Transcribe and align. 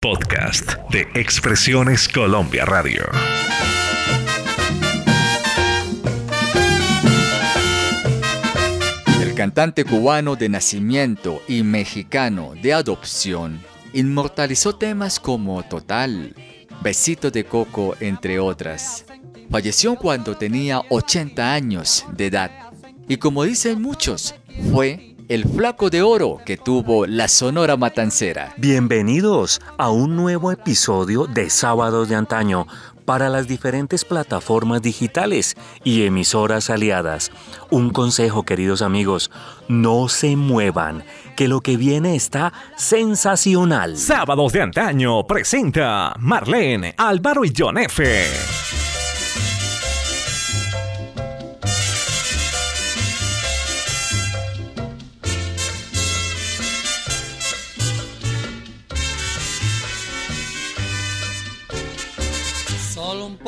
Podcast 0.00 0.74
de 0.92 1.08
Expresiones 1.16 2.08
Colombia 2.08 2.64
Radio. 2.64 3.02
El 9.20 9.34
cantante 9.34 9.84
cubano 9.84 10.36
de 10.36 10.48
nacimiento 10.48 11.42
y 11.48 11.64
mexicano 11.64 12.52
de 12.62 12.74
adopción 12.74 13.60
inmortalizó 13.92 14.76
temas 14.76 15.18
como 15.18 15.64
Total, 15.64 16.32
Besito 16.80 17.32
de 17.32 17.42
Coco, 17.42 17.96
entre 17.98 18.38
otras. 18.38 19.04
Falleció 19.50 19.96
cuando 19.96 20.36
tenía 20.36 20.80
80 20.90 21.52
años 21.52 22.06
de 22.12 22.26
edad 22.26 22.52
y 23.08 23.16
como 23.16 23.42
dicen 23.42 23.82
muchos, 23.82 24.36
fue 24.70 25.07
el 25.28 25.44
flaco 25.44 25.90
de 25.90 26.02
oro 26.02 26.38
que 26.44 26.56
tuvo 26.56 27.06
la 27.06 27.28
Sonora 27.28 27.76
Matancera. 27.76 28.54
Bienvenidos 28.56 29.60
a 29.76 29.90
un 29.90 30.16
nuevo 30.16 30.50
episodio 30.50 31.26
de 31.26 31.50
Sábados 31.50 32.08
de 32.08 32.16
Antaño 32.16 32.66
para 33.04 33.28
las 33.28 33.46
diferentes 33.46 34.04
plataformas 34.04 34.82
digitales 34.82 35.56
y 35.84 36.04
emisoras 36.04 36.70
aliadas. 36.70 37.30
Un 37.70 37.90
consejo, 37.90 38.44
queridos 38.44 38.82
amigos, 38.82 39.30
no 39.68 40.08
se 40.08 40.36
muevan, 40.36 41.04
que 41.36 41.48
lo 41.48 41.60
que 41.60 41.76
viene 41.76 42.16
está 42.16 42.52
sensacional. 42.76 43.96
Sábados 43.96 44.52
de 44.52 44.62
Antaño 44.62 45.26
presenta 45.26 46.14
Marlene, 46.18 46.94
Álvaro 46.96 47.44
y 47.44 47.52
John 47.56 47.78
F. 47.78 48.26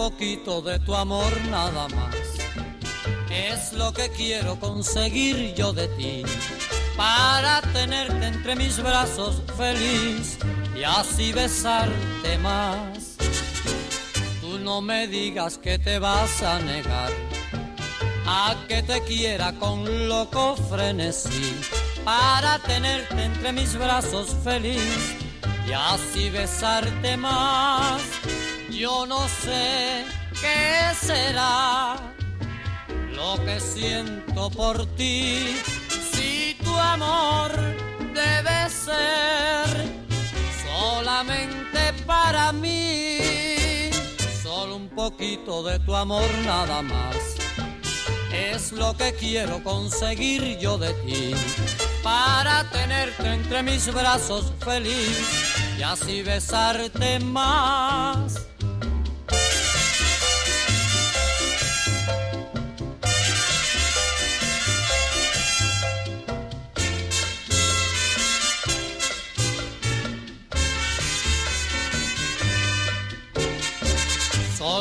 poquito 0.01 0.63
de 0.63 0.79
tu 0.79 0.95
amor 0.95 1.31
nada 1.51 1.87
más. 1.89 2.17
Es 3.31 3.75
lo 3.75 3.93
que 3.93 4.09
quiero 4.09 4.59
conseguir 4.59 5.53
yo 5.55 5.75
de 5.75 5.89
ti, 5.89 6.23
para 6.97 7.61
tenerte 7.75 8.27
entre 8.35 8.57
mis 8.57 8.83
brazos 8.83 9.43
feliz 9.59 10.39
y 10.75 10.85
así 10.85 11.33
besarte 11.33 12.39
más. 12.39 13.17
Tú 14.41 14.59
no 14.59 14.81
me 14.81 15.07
digas 15.07 15.59
que 15.59 15.79
te 15.79 15.99
vas 15.99 16.43
a 16.43 16.59
negar 16.61 17.13
a 18.27 18.57
que 18.69 18.83
te 18.83 19.03
quiera 19.03 19.53
con 19.53 20.09
loco 20.09 20.57
frenesí, 20.71 21.61
para 22.07 22.59
tenerte 22.61 23.23
entre 23.23 23.53
mis 23.53 23.77
brazos 23.77 24.35
feliz 24.43 25.01
y 25.69 25.73
así 25.73 26.31
besarte 26.31 27.19
más. 27.19 28.01
Yo 28.81 29.05
no 29.05 29.29
sé 29.29 30.07
qué 30.41 30.95
será 30.99 31.97
lo 33.15 33.37
que 33.45 33.61
siento 33.61 34.49
por 34.49 34.87
ti, 34.97 35.55
si 36.11 36.57
tu 36.65 36.75
amor 36.75 37.53
debe 38.15 38.71
ser 38.71 39.67
solamente 40.65 41.93
para 42.07 42.53
mí, 42.53 43.91
solo 44.43 44.77
un 44.77 44.89
poquito 44.89 45.63
de 45.63 45.79
tu 45.81 45.95
amor 45.95 46.25
nada 46.47 46.81
más. 46.81 47.37
Es 48.33 48.73
lo 48.73 48.97
que 48.97 49.13
quiero 49.13 49.63
conseguir 49.63 50.59
yo 50.59 50.79
de 50.79 50.95
ti, 51.05 51.35
para 52.03 52.65
tenerte 52.71 53.31
entre 53.31 53.63
mis 53.63 53.93
brazos 53.93 54.55
feliz 54.65 55.19
y 55.79 55.83
así 55.83 56.23
besarte 56.23 57.21
más. 57.21 58.47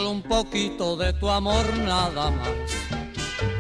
Un 0.09 0.21
poquito 0.23 0.97
de 0.97 1.13
tu 1.13 1.29
amor 1.29 1.65
nada 1.77 2.31
más. 2.31 2.49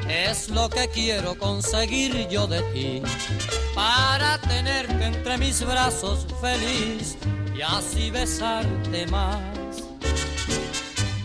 Es 0.07 0.49
lo 0.49 0.67
que 0.69 0.87
quiero 0.87 1.37
conseguir 1.37 2.27
yo 2.27 2.47
de 2.47 2.61
ti, 2.73 3.01
para 3.75 4.39
tenerte 4.39 5.05
entre 5.05 5.37
mis 5.37 5.63
brazos 5.63 6.25
feliz 6.41 7.17
y 7.55 7.61
así 7.61 8.09
besarte 8.09 9.05
más. 9.07 9.39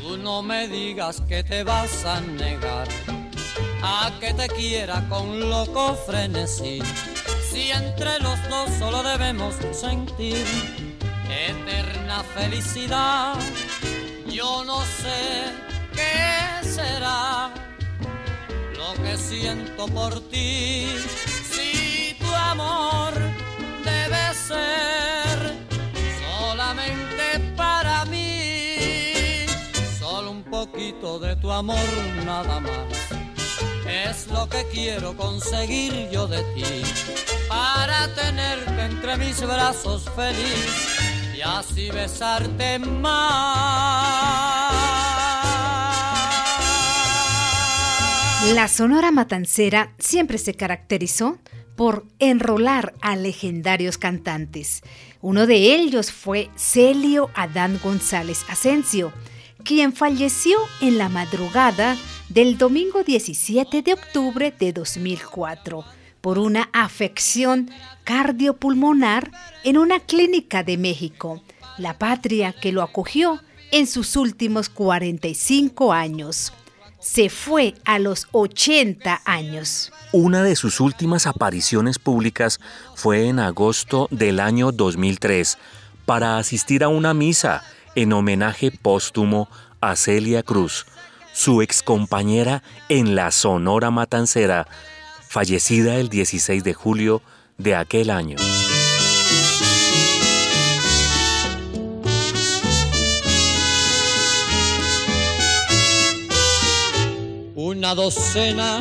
Tú 0.00 0.18
no 0.18 0.42
me 0.42 0.68
digas 0.68 1.22
que 1.26 1.42
te 1.42 1.64
vas 1.64 2.04
a 2.04 2.20
negar 2.20 2.86
a 3.82 4.12
que 4.20 4.34
te 4.34 4.48
quiera 4.48 5.06
con 5.08 5.48
loco 5.48 5.94
frenesí, 6.06 6.80
si 7.50 7.70
entre 7.70 8.18
los 8.20 8.38
dos 8.50 8.68
solo 8.78 9.02
debemos 9.02 9.54
sentir 9.72 10.44
eterna 11.30 12.22
felicidad 12.34 13.34
yo 14.34 14.64
no 14.64 14.80
sé 14.80 15.54
qué 15.92 16.68
será 16.68 17.50
lo 18.76 18.92
que 19.02 19.16
siento 19.16 19.86
por 19.86 20.20
ti. 20.28 20.88
Si 21.50 22.16
tu 22.18 22.34
amor 22.34 23.12
debe 23.84 24.34
ser 24.34 25.36
solamente 26.20 27.24
para 27.56 28.04
mí, 28.06 29.46
solo 29.98 30.32
un 30.32 30.42
poquito 30.42 31.20
de 31.20 31.36
tu 31.36 31.52
amor 31.52 31.88
nada 32.24 32.58
más. 32.58 32.72
Es 33.86 34.26
lo 34.28 34.48
que 34.48 34.66
quiero 34.72 35.16
conseguir 35.16 36.10
yo 36.10 36.26
de 36.26 36.42
ti, 36.54 36.82
para 37.48 38.12
tenerte 38.14 38.82
entre 38.82 39.16
mis 39.16 39.40
brazos 39.40 40.02
feliz 40.16 41.13
besarte 41.92 42.78
más. 42.78 43.54
La 48.54 48.68
Sonora 48.68 49.10
Matancera 49.10 49.94
siempre 49.98 50.38
se 50.38 50.54
caracterizó 50.54 51.38
por 51.76 52.06
enrolar 52.18 52.94
a 53.00 53.16
legendarios 53.16 53.98
cantantes. 53.98 54.82
Uno 55.20 55.46
de 55.46 55.74
ellos 55.74 56.12
fue 56.12 56.50
Celio 56.56 57.30
Adán 57.34 57.80
González 57.82 58.44
Asensio, 58.48 59.12
quien 59.64 59.92
falleció 59.92 60.56
en 60.80 60.98
la 60.98 61.08
madrugada 61.08 61.96
del 62.28 62.58
domingo 62.58 63.02
17 63.02 63.82
de 63.82 63.92
octubre 63.92 64.54
de 64.58 64.72
2004 64.72 65.84
por 66.24 66.38
una 66.38 66.70
afección 66.72 67.70
cardiopulmonar 68.04 69.30
en 69.62 69.76
una 69.76 70.00
clínica 70.00 70.62
de 70.62 70.78
México, 70.78 71.42
la 71.76 71.98
patria 71.98 72.54
que 72.54 72.72
lo 72.72 72.80
acogió 72.80 73.42
en 73.72 73.86
sus 73.86 74.16
últimos 74.16 74.70
45 74.70 75.92
años. 75.92 76.54
Se 76.98 77.28
fue 77.28 77.74
a 77.84 77.98
los 77.98 78.26
80 78.32 79.20
años. 79.26 79.92
Una 80.12 80.42
de 80.42 80.56
sus 80.56 80.80
últimas 80.80 81.26
apariciones 81.26 81.98
públicas 81.98 82.58
fue 82.94 83.28
en 83.28 83.38
agosto 83.38 84.08
del 84.10 84.40
año 84.40 84.72
2003 84.72 85.58
para 86.06 86.38
asistir 86.38 86.84
a 86.84 86.88
una 86.88 87.12
misa 87.12 87.62
en 87.94 88.14
homenaje 88.14 88.70
póstumo 88.70 89.50
a 89.82 89.94
Celia 89.94 90.42
Cruz, 90.42 90.86
su 91.34 91.60
excompañera 91.60 92.62
en 92.88 93.14
la 93.14 93.30
Sonora 93.30 93.90
Matancera, 93.90 94.66
fallecida 95.34 95.96
el 95.96 96.10
16 96.10 96.62
de 96.62 96.74
julio 96.74 97.20
de 97.58 97.74
aquel 97.74 98.10
año. 98.10 98.36
Una 107.56 107.96
docena 107.96 108.78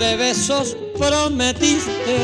de 0.00 0.16
besos 0.16 0.76
prometiste 0.98 2.16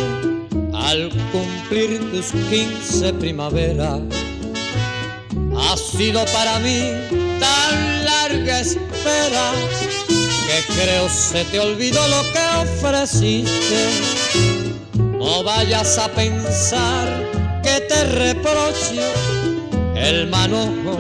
al 0.74 1.10
cumplir 1.30 2.00
tus 2.10 2.32
15 2.50 3.12
primavera. 3.12 4.00
Ha 5.56 5.76
sido 5.76 6.24
para 6.32 6.58
mí 6.58 6.80
tan 7.38 8.04
larga 8.04 8.58
espera 8.58 9.52
creo 10.66 11.08
se 11.08 11.44
te 11.44 11.58
olvidó 11.58 12.06
lo 12.08 12.22
que 12.32 12.38
ofreciste. 12.62 13.88
No 15.18 15.42
vayas 15.42 15.98
a 15.98 16.08
pensar 16.08 17.06
que 17.62 17.80
te 17.80 18.04
reprocho 18.04 19.02
el 19.96 20.28
manojo 20.28 20.98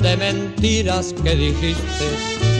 de 0.00 0.16
mentiras 0.16 1.14
que 1.22 1.34
dijiste. 1.34 2.06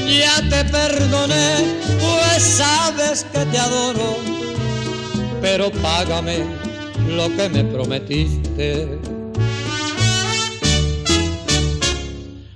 Ya 0.06 0.36
te 0.48 0.64
perdoné, 0.70 1.56
pues 2.00 2.42
sabes 2.42 3.24
que 3.32 3.44
te 3.46 3.58
adoro, 3.58 4.16
pero 5.40 5.70
págame 5.70 6.44
lo 7.08 7.34
que 7.36 7.48
me 7.48 7.64
prometiste. 7.64 8.98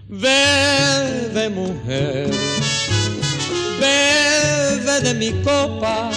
Bebe 0.09 1.51
mujer 1.51 2.56
bebe 3.87 5.01
de 5.01 5.15
mi 5.15 5.31
copa. 5.43 6.11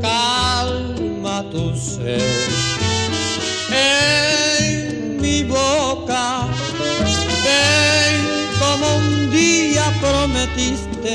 Calma 0.00 1.44
tu 1.50 1.74
sed 1.76 2.20
en 3.70 5.20
mi 5.20 5.42
boca. 5.44 6.46
Ven 7.44 8.20
como 8.60 8.86
un 8.96 9.30
día 9.30 9.84
prometiste 10.00 11.14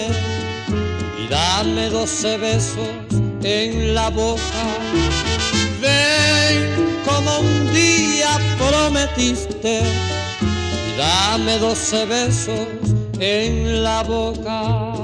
y 1.22 1.28
dame 1.28 1.90
doce 1.90 2.38
besos 2.38 2.96
en 3.44 3.96
la 3.96 4.10
boca. 4.10 4.64
Ven 5.82 6.56
como 7.06 7.40
un 7.40 7.74
día 7.74 8.32
prometiste 8.58 9.84
dame 10.98 11.58
doce 11.60 12.06
besos 12.06 12.68
en 13.20 13.84
la 13.84 14.04
boca. 14.04 14.95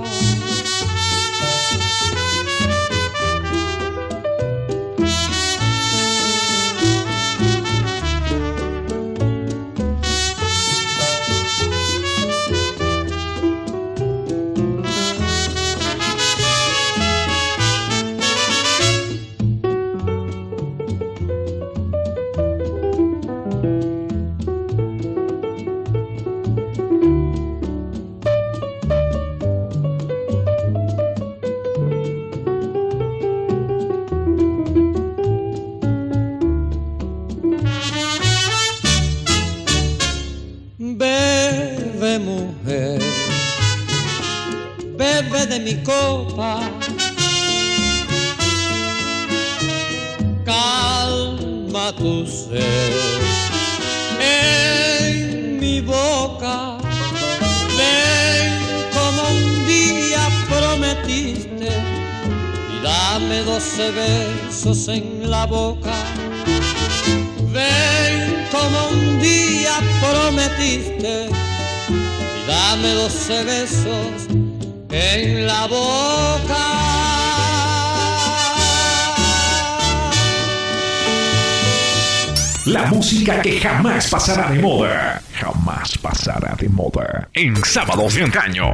Música 83.02 83.42
que 83.42 83.60
jamás 83.60 84.12
pasará 84.12 84.52
de 84.52 84.62
moda. 84.62 85.24
Jamás 85.34 85.98
pasará 85.98 86.56
de 86.56 86.70
moda. 86.70 87.28
En 87.34 87.56
sábados 87.66 88.14
de 88.14 88.26
antaño. 88.26 88.68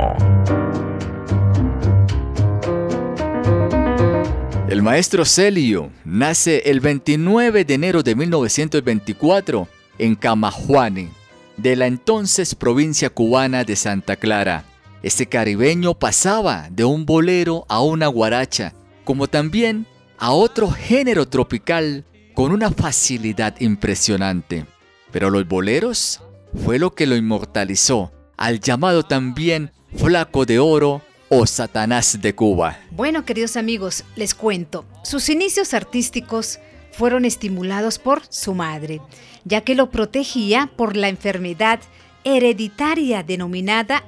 El 4.67 4.81
maestro 4.81 5.23
Celio 5.23 5.91
nace 6.03 6.63
el 6.65 6.81
29 6.81 7.63
de 7.63 7.73
enero 7.73 8.03
de 8.03 8.15
1924 8.15 9.69
en 9.97 10.15
Camajuane, 10.15 11.09
de 11.55 11.77
la 11.77 11.87
entonces 11.87 12.53
provincia 12.53 13.09
cubana 13.09 13.63
de 13.63 13.77
Santa 13.77 14.17
Clara. 14.17 14.65
Este 15.03 15.27
caribeño 15.27 15.93
pasaba 15.93 16.67
de 16.69 16.83
un 16.83 17.05
bolero 17.05 17.65
a 17.69 17.79
una 17.79 18.07
guaracha, 18.07 18.73
como 19.05 19.27
también 19.27 19.87
a 20.17 20.31
otro 20.31 20.69
género 20.69 21.29
tropical 21.29 22.03
con 22.37 22.51
una 22.51 22.69
facilidad 22.69 23.59
impresionante. 23.61 24.67
Pero 25.11 25.31
los 25.31 25.47
boleros 25.47 26.21
fue 26.63 26.77
lo 26.77 26.93
que 26.93 27.07
lo 27.07 27.15
inmortalizó 27.15 28.11
al 28.37 28.59
llamado 28.59 29.01
también 29.01 29.71
Flaco 29.95 30.45
de 30.45 30.59
Oro 30.59 31.01
o 31.29 31.47
Satanás 31.47 32.21
de 32.21 32.35
Cuba. 32.35 32.77
Bueno, 32.91 33.25
queridos 33.25 33.57
amigos, 33.57 34.03
les 34.15 34.35
cuento. 34.35 34.85
Sus 35.03 35.29
inicios 35.29 35.73
artísticos 35.73 36.59
fueron 36.91 37.25
estimulados 37.25 37.97
por 37.97 38.21
su 38.29 38.53
madre, 38.53 39.01
ya 39.43 39.61
que 39.61 39.73
lo 39.73 39.89
protegía 39.89 40.69
por 40.75 40.95
la 40.95 41.09
enfermedad 41.09 41.79
hereditaria 42.23 43.23
denominada 43.23 44.03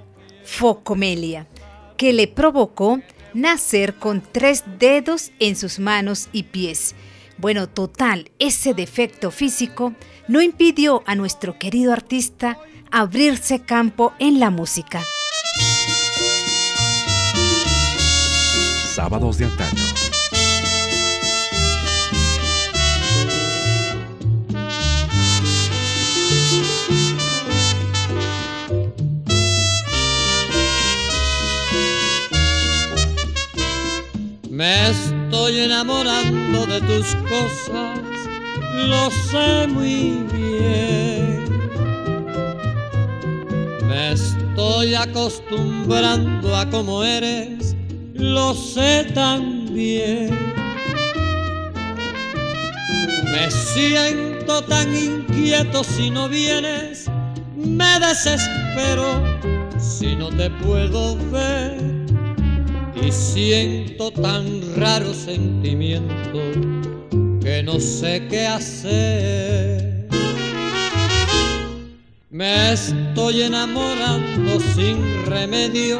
focomelia, 0.45 1.47
que 1.97 2.13
le 2.13 2.27
provocó 2.27 3.01
nacer 3.33 3.95
con 3.95 4.21
tres 4.21 4.65
dedos 4.77 5.31
en 5.39 5.55
sus 5.55 5.79
manos 5.79 6.29
y 6.31 6.43
pies. 6.43 6.93
Bueno, 7.39 7.67
total, 7.67 8.31
ese 8.37 8.73
defecto 8.73 9.31
físico 9.31 9.93
no 10.27 10.41
impidió 10.41 11.03
a 11.05 11.15
nuestro 11.15 11.57
querido 11.57 11.93
artista 11.93 12.59
abrirse 12.91 13.61
campo 13.61 14.13
en 14.19 14.39
la 14.39 14.49
música. 14.49 15.01
sábados 18.99 19.37
de 19.37 19.45
antaño. 19.45 19.98
Me 34.59 34.89
estoy 34.89 35.61
enamorando 35.61 36.65
de 36.65 36.81
tus 36.81 37.15
cosas, 37.29 37.97
lo 38.89 39.09
sé 39.09 39.67
muy 39.67 40.21
bien. 40.33 41.47
Me 43.87 44.11
estoy 44.11 44.95
acostumbrando 44.95 46.53
a 46.57 46.69
cómo 46.69 47.05
eres 47.05 47.73
lo 48.13 48.53
sé 48.53 49.09
también. 49.13 50.37
Me 53.31 53.49
siento 53.49 54.61
tan 54.65 54.93
inquieto 54.93 55.85
si 55.85 56.09
no 56.09 56.27
vienes, 56.27 57.09
me 57.55 57.97
desespero 58.01 59.23
si 59.79 60.17
no 60.17 60.27
te 60.27 60.49
puedo 60.49 61.15
ver. 61.31 61.98
Y 63.09 63.11
siento 63.11 64.11
tan 64.11 64.61
raro 64.75 65.11
sentimiento 65.15 66.37
que 67.41 67.63
no 67.63 67.79
sé 67.79 68.27
qué 68.29 68.45
hacer. 68.45 70.07
Me 72.29 72.73
estoy 72.73 73.41
enamorando 73.41 74.59
sin 74.75 75.25
remedio 75.25 75.97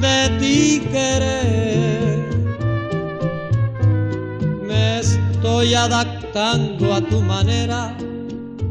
de 0.00 0.38
ti 0.38 0.82
querer. 0.92 2.28
Me 4.68 5.00
estoy 5.00 5.74
adaptando 5.74 6.94
a 6.94 7.00
tu 7.00 7.20
manera 7.22 7.96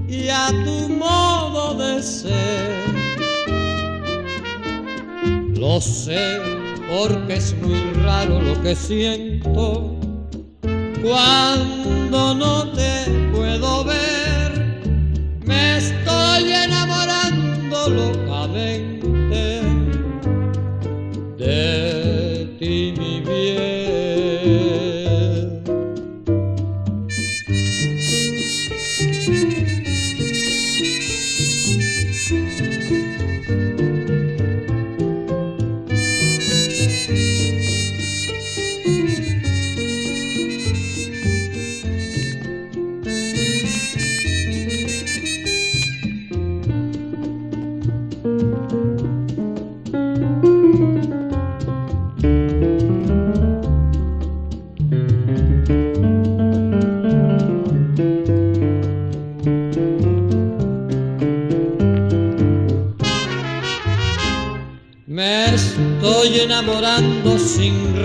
y 0.07 0.29
a 0.29 0.47
tu 0.63 0.87
modo 0.87 1.73
de 1.73 2.01
ser. 2.01 2.87
Lo 5.59 5.81
sé 5.81 6.56
porque 6.89 7.35
es 7.35 7.55
muy 7.61 7.91
raro 8.03 8.41
lo 8.41 8.61
que 8.61 8.75
siento 8.75 9.99
cuando 11.01 12.33
no 12.35 12.71
te 12.71 13.05
puedo 13.33 13.83
ver. 13.83 14.81
Me 15.45 15.77
estoy 15.77 16.51
enamorando 16.51 17.89
locamente 17.89 19.61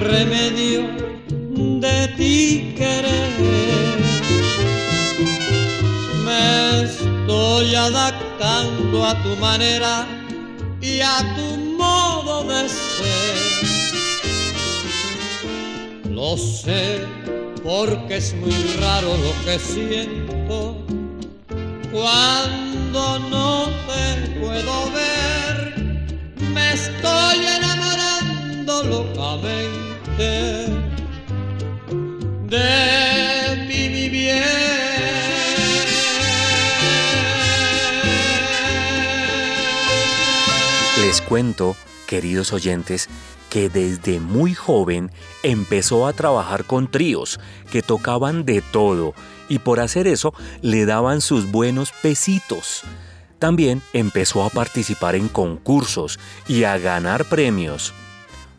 remedio 0.03 0.83
de 1.81 2.09
ti 2.17 2.75
querer. 2.77 3.99
Me 6.25 6.83
estoy 6.85 7.75
adaptando 7.75 9.05
a 9.05 9.23
tu 9.23 9.37
manera 9.37 10.07
y 10.81 11.01
a 11.01 11.19
tu 11.37 11.57
modo 11.79 12.45
de 12.45 12.69
ser. 12.69 13.37
Lo 16.11 16.37
sé 16.37 17.01
porque 17.63 18.17
es 18.17 18.35
muy 18.35 18.55
raro 18.81 19.17
lo 19.17 19.33
que 19.45 19.59
siento 19.59 20.77
cuando 21.93 23.19
no 23.31 23.67
te 23.87 24.31
puedo 24.41 24.91
ver. 24.93 25.75
Me 26.55 26.73
estoy 26.73 27.47
enamorando 27.47 28.83
locamente 28.85 29.92
de 30.19 30.69
mi. 33.67 33.83
Les 41.01 41.21
cuento, 41.21 41.77
queridos 42.07 42.53
oyentes, 42.53 43.09
que 43.51 43.69
desde 43.69 44.21
muy 44.21 44.55
joven 44.55 45.11
empezó 45.43 46.07
a 46.07 46.13
trabajar 46.13 46.65
con 46.65 46.91
tríos 46.91 47.39
que 47.71 47.83
tocaban 47.83 48.45
de 48.47 48.63
todo 48.63 49.13
y 49.49 49.59
por 49.59 49.81
hacer 49.81 50.07
eso 50.07 50.33
le 50.63 50.87
daban 50.87 51.21
sus 51.21 51.51
buenos 51.51 51.93
pesitos. 52.03 52.83
También 53.39 53.83
empezó 53.93 54.45
a 54.45 54.51
participar 54.51 55.17
en 55.17 55.29
concursos 55.29 56.19
y 56.49 56.65
a 56.65 56.79
ganar 56.79 57.25
premios. 57.27 57.93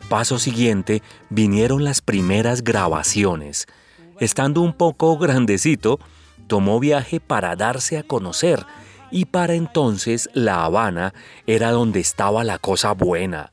Paso 0.10 0.40
siguiente 0.40 1.02
vinieron 1.30 1.84
las 1.84 2.02
primeras 2.02 2.64
grabaciones. 2.64 3.68
Estando 4.20 4.62
un 4.62 4.74
poco 4.74 5.18
grandecito, 5.18 6.00
tomó 6.48 6.80
viaje 6.80 7.20
para 7.20 7.56
darse 7.56 7.98
a 7.98 8.04
conocer 8.04 8.66
y 9.12 9.26
para 9.26 9.56
entonces 9.56 10.30
La 10.34 10.66
Habana 10.66 11.14
era 11.48 11.72
donde 11.72 12.00
estaba 12.00 12.44
la 12.44 12.60
cosa 12.60 12.94
buena 12.94 13.52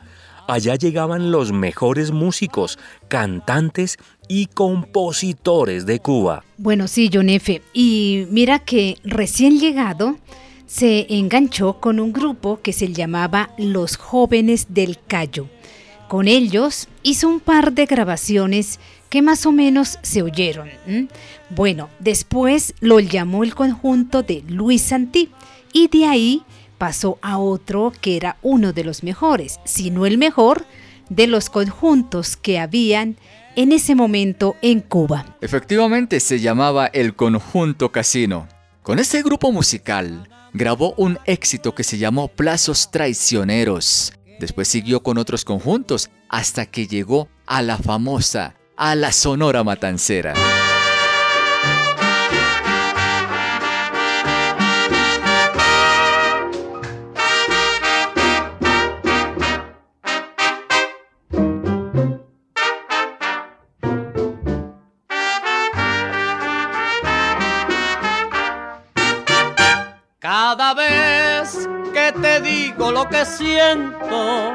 allá 0.51 0.75
llegaban 0.75 1.31
los 1.31 1.53
mejores 1.53 2.11
músicos, 2.11 2.79
cantantes 3.09 3.99
y 4.29 4.47
compositores 4.47 5.87
de 5.87 6.01
Cuba. 6.01 6.45
Bueno, 6.59 6.89
sí, 6.89 7.11
John 7.13 7.29
F. 7.29 7.63
Y 7.73 8.27
mira 8.31 8.59
que 8.59 8.97
recién 9.05 9.59
llegado 9.59 10.17
se 10.67 11.07
enganchó 11.15 11.81
con 11.81 12.01
un 12.01 12.13
grupo 12.13 12.61
que 12.63 12.73
se 12.73 12.93
llamaba 12.93 13.51
Los 13.59 13.97
Jóvenes 13.97 14.67
del 14.71 14.99
Cayo. 15.07 15.49
Con 16.11 16.27
ellos 16.27 16.89
hizo 17.05 17.29
un 17.29 17.39
par 17.39 17.73
de 17.73 17.87
grabaciones 17.87 18.81
que 19.11 19.23
más 19.23 19.47
o 19.47 19.53
menos 19.53 20.01
se 20.03 20.23
oyeron. 20.23 20.69
Bueno, 21.51 21.89
después 22.01 22.75
lo 22.81 22.99
llamó 22.99 23.45
el 23.45 23.55
conjunto 23.55 24.25
de 24.25 24.43
Luis 24.49 24.83
Santí 24.83 25.31
y 25.73 25.87
de 25.87 26.07
ahí 26.07 26.43
pasó 26.79 27.21
a 27.23 27.39
otro 27.39 27.93
que 28.01 28.17
era 28.17 28.39
uno 28.43 28.73
de 28.73 28.83
los 28.83 29.05
mejores, 29.05 29.61
si 29.65 29.93
no 29.93 30.05
el 30.05 30.19
mejor, 30.19 30.67
de 31.11 31.29
los 31.29 31.49
conjuntos 31.49 32.37
que 32.37 32.59
habían 32.59 33.17
en 33.55 33.71
ese 33.71 33.95
momento 33.95 34.57
en 34.63 34.81
Cuba. 34.81 35.37
Efectivamente 35.41 36.19
se 36.19 36.41
llamaba 36.41 36.87
el 36.89 37.15
Conjunto 37.15 37.93
Casino. 37.93 38.49
Con 38.83 38.99
este 38.99 39.23
grupo 39.23 39.53
musical 39.53 40.29
grabó 40.53 40.93
un 40.97 41.21
éxito 41.27 41.73
que 41.73 41.85
se 41.85 41.99
llamó 41.99 42.27
Plazos 42.27 42.91
Traicioneros. 42.91 44.13
Después 44.41 44.69
siguió 44.69 45.03
con 45.03 45.19
otros 45.19 45.45
conjuntos 45.45 46.11
hasta 46.31 46.65
que 46.65 46.87
llegó 46.87 47.29
a 47.47 47.61
la 47.61 47.77
famosa, 47.77 48.55
a 48.75 48.95
la 48.95 49.13
Sonora 49.13 49.63
Matancera. 49.63 50.33
Que 73.11 73.25
siento, 73.25 74.55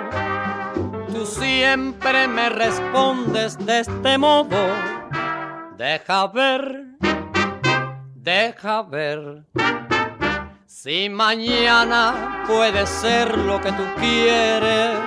tú 1.11 1.25
siempre 1.25 2.27
me 2.27 2.49
respondes 2.49 3.57
de 3.57 3.81
este 3.81 4.17
modo. 4.17 4.57
Deja 5.77 6.27
ver, 6.27 6.85
deja 8.15 8.81
ver. 8.83 9.43
Si 10.65 11.09
mañana 11.09 12.43
puede 12.47 12.87
ser 12.87 13.37
lo 13.37 13.59
que 13.59 13.71
tú 13.73 13.83
quieres, 13.97 14.99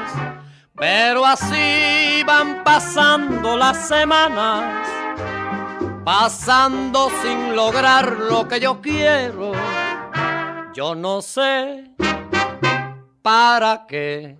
pero 0.74 1.24
así 1.24 2.22
van 2.26 2.62
pasando 2.64 3.56
las 3.56 3.88
semanas, 3.88 4.86
pasando 6.04 7.10
sin 7.22 7.56
lograr 7.56 8.12
lo 8.12 8.46
que 8.46 8.60
yo 8.60 8.80
quiero. 8.80 9.52
Yo 10.74 10.94
no 10.94 11.22
sé 11.22 11.88
¿Para 13.30 13.84
qué? 13.86 14.38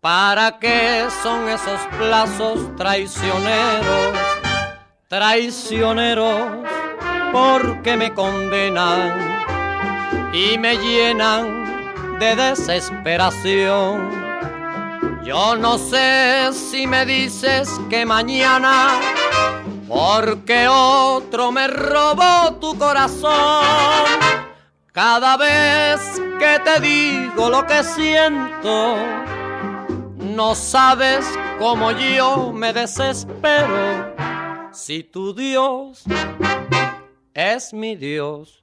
¿Para 0.00 0.58
qué 0.58 1.06
son 1.22 1.48
esos 1.48 1.80
plazos 1.96 2.74
traicioneros? 2.74 4.18
Traicioneros 5.06 6.66
porque 7.32 7.96
me 7.96 8.12
condenan 8.12 9.14
y 10.32 10.58
me 10.58 10.76
llenan 10.76 12.18
de 12.18 12.34
desesperación. 12.34 14.10
Yo 15.22 15.54
no 15.54 15.78
sé 15.78 16.48
si 16.52 16.88
me 16.88 17.06
dices 17.06 17.70
que 17.88 18.04
mañana, 18.04 18.98
porque 19.86 20.66
otro 20.66 21.52
me 21.52 21.68
robó 21.68 22.56
tu 22.60 22.76
corazón 22.76 24.45
cada 24.96 25.36
vez 25.36 26.00
que 26.38 26.58
te 26.64 26.80
digo 26.80 27.50
lo 27.50 27.66
que 27.66 27.84
siento, 27.84 28.96
no 30.16 30.54
sabes 30.54 31.26
cómo 31.58 31.90
yo 31.90 32.50
me 32.50 32.72
desespero. 32.72 34.16
Si 34.72 35.02
tu 35.02 35.34
Dios 35.34 36.02
es 37.34 37.74
mi 37.74 37.94
Dios, 37.94 38.58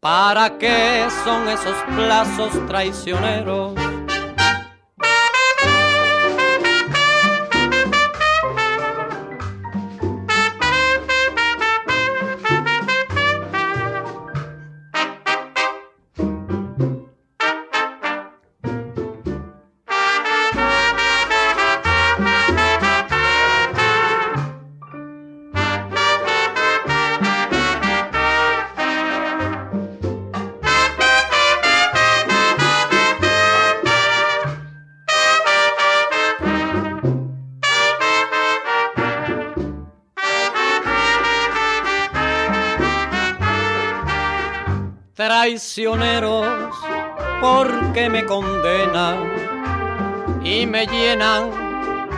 ¿para 0.00 0.56
qué 0.56 1.06
son 1.22 1.50
esos 1.50 1.76
plazos 1.94 2.66
traicioneros? 2.66 3.83
Traicioneros 45.74 46.72
porque 47.40 48.08
me 48.08 48.24
condenan 48.24 49.32
y 50.44 50.66
me 50.66 50.86
llenan 50.86 51.50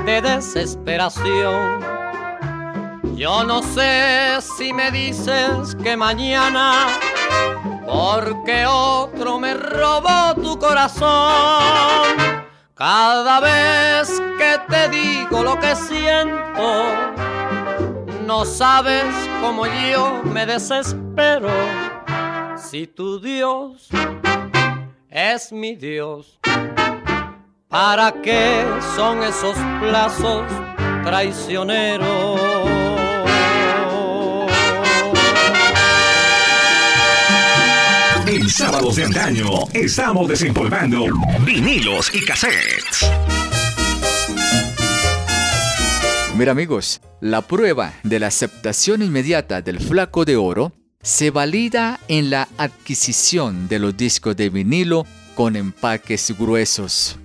de 0.04 0.20
desesperación. 0.20 1.80
Yo 3.14 3.44
no 3.44 3.62
sé 3.62 4.38
si 4.56 4.74
me 4.74 4.90
dices 4.90 5.74
que 5.82 5.96
mañana, 5.96 6.88
porque 7.86 8.66
otro 8.66 9.38
me 9.40 9.54
robó 9.54 10.34
tu 10.34 10.58
corazón. 10.58 11.64
Cada 12.74 13.40
vez 13.40 14.20
que 14.36 14.58
te 14.68 14.88
digo 14.90 15.42
lo 15.42 15.58
que 15.58 15.74
siento, 15.76 16.84
no 18.26 18.44
sabes 18.44 19.06
cómo 19.40 19.64
yo 19.66 20.20
me 20.24 20.44
desespero 20.44 21.85
si 22.70 22.86
tu 22.86 23.20
Dios 23.20 23.88
es 25.08 25.52
mi 25.52 25.76
Dios, 25.76 26.38
¿Para 27.68 28.12
qué 28.22 28.64
son 28.94 29.22
esos 29.22 29.56
plazos 29.80 30.44
traicioneros? 31.04 32.40
En 38.26 38.48
sábados 38.48 38.96
de 38.96 39.04
antaño 39.04 39.48
estamos 39.72 40.28
desempolvando 40.28 41.04
vinilos 41.44 42.14
y 42.14 42.24
cassettes. 42.24 43.10
Mira 46.36 46.52
amigos, 46.52 47.00
la 47.20 47.42
prueba 47.42 47.92
de 48.02 48.20
la 48.20 48.28
aceptación 48.28 49.02
inmediata 49.02 49.60
del 49.60 49.80
flaco 49.80 50.24
de 50.24 50.36
oro 50.36 50.72
se 51.06 51.30
valida 51.30 52.00
en 52.08 52.30
la 52.30 52.48
adquisición 52.58 53.68
de 53.68 53.78
los 53.78 53.96
discos 53.96 54.34
de 54.36 54.50
vinilo 54.50 55.06
con 55.36 55.54
empaques 55.54 56.36
gruesos. 56.36 57.16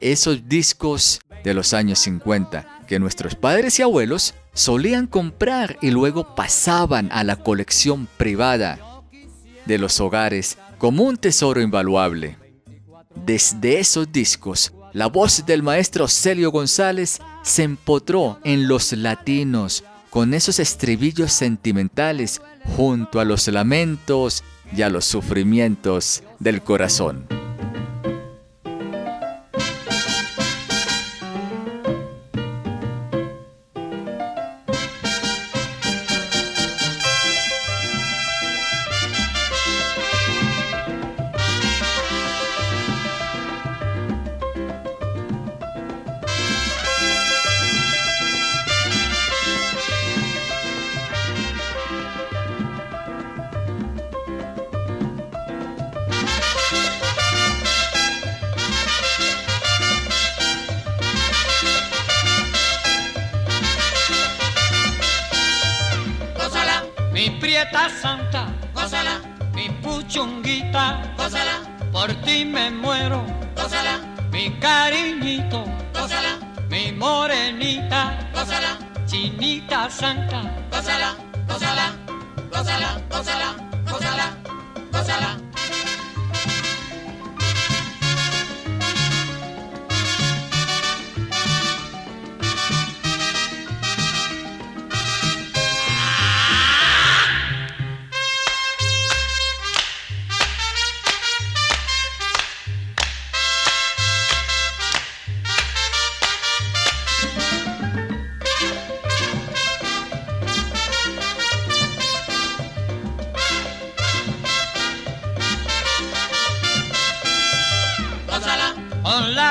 Esos 0.00 0.48
discos 0.48 1.20
de 1.44 1.54
los 1.54 1.72
años 1.72 2.00
50 2.00 2.80
que 2.88 2.98
nuestros 2.98 3.36
padres 3.36 3.78
y 3.78 3.82
abuelos 3.82 4.34
solían 4.52 5.06
comprar 5.06 5.78
y 5.80 5.92
luego 5.92 6.34
pasaban 6.34 7.08
a 7.12 7.22
la 7.22 7.36
colección 7.36 8.08
privada 8.16 8.80
de 9.64 9.78
los 9.78 10.00
hogares 10.00 10.58
como 10.78 11.04
un 11.04 11.16
tesoro 11.16 11.62
invaluable. 11.62 12.36
Desde 13.14 13.78
esos 13.78 14.10
discos, 14.10 14.72
la 14.92 15.06
voz 15.06 15.46
del 15.46 15.62
maestro 15.62 16.08
Celio 16.08 16.50
González 16.50 17.20
se 17.44 17.62
empotró 17.62 18.40
en 18.42 18.66
los 18.66 18.92
latinos 18.92 19.84
con 20.10 20.34
esos 20.34 20.58
estribillos 20.58 21.32
sentimentales 21.32 22.42
junto 22.64 23.20
a 23.20 23.24
los 23.24 23.48
lamentos 23.48 24.44
y 24.74 24.82
a 24.82 24.88
los 24.88 25.04
sufrimientos 25.04 26.22
del 26.38 26.62
corazón. 26.62 27.39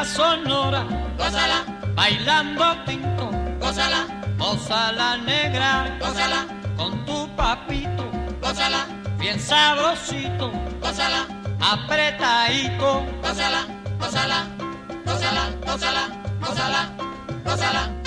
Sonora, 0.06 0.86
gózala, 1.18 1.66
bailando 1.96 2.66
tinto, 2.86 3.30
gózala, 3.60 4.08
gózala 4.38 5.18
negra, 5.18 5.98
gózala, 6.00 6.46
con 6.78 7.06
tu 7.06 7.28
papito, 7.36 8.06
gózala, 8.42 8.86
bien 9.18 9.40
sabrosito, 9.40 10.52
gózala, 10.82 11.28
apretadito, 11.60 13.04
gózala, 13.22 13.66
gózala, 14.00 14.48
gózala, 15.06 15.44
gózala, 15.66 16.04
gózala, 16.42 16.90
gózala. 17.46 17.99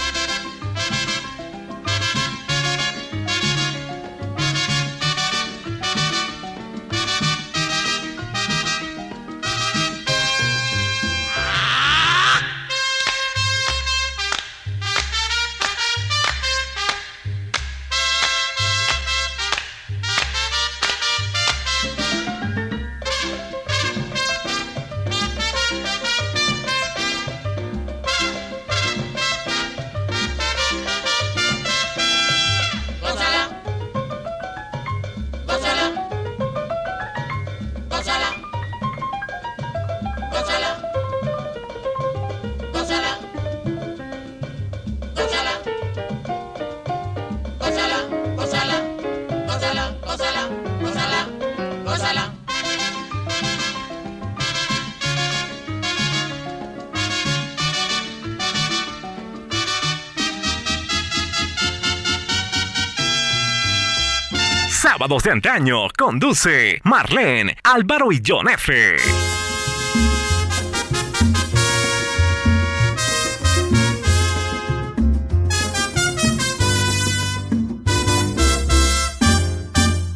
Sábados 65.02 65.24
de 65.24 65.32
antaño 65.32 65.88
conduce 65.98 66.80
Marlene, 66.84 67.56
Álvaro 67.64 68.12
y 68.12 68.22
John 68.24 68.48
F. 68.48 68.94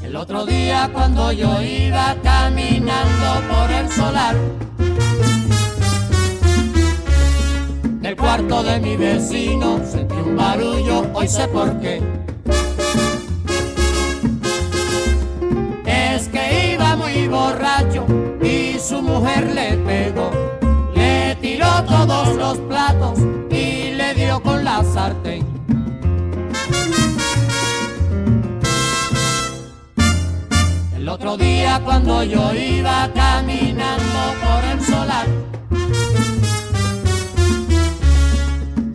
El 0.04 0.14
otro 0.14 0.46
día 0.46 0.88
cuando 0.92 1.32
yo 1.32 1.60
iba 1.60 2.14
caminando 2.22 3.42
por 3.50 3.70
el 3.72 3.90
solar 3.90 4.36
del 8.02 8.16
cuarto 8.16 8.62
de 8.62 8.78
mi 8.78 8.96
vecino 8.96 9.80
sentí 9.84 10.14
un 10.14 10.36
barullo, 10.36 11.10
hoy 11.12 11.26
sé 11.26 11.48
por 11.48 11.80
qué 11.80 12.00
borracho 17.28 18.06
y 18.42 18.78
su 18.78 19.02
mujer 19.02 19.52
le 19.54 19.76
pegó. 19.78 20.30
Le 20.94 21.36
tiró 21.36 21.84
todos 21.84 22.34
los 22.36 22.58
platos 22.58 23.18
y 23.50 23.92
le 23.92 24.14
dio 24.14 24.40
con 24.42 24.64
la 24.64 24.82
sartén. 24.84 25.46
El 30.96 31.08
otro 31.08 31.36
día 31.36 31.80
cuando 31.84 32.22
yo 32.24 32.52
iba 32.52 33.10
caminando 33.14 34.20
por 34.42 34.64
el 34.72 34.80
solar 34.80 35.26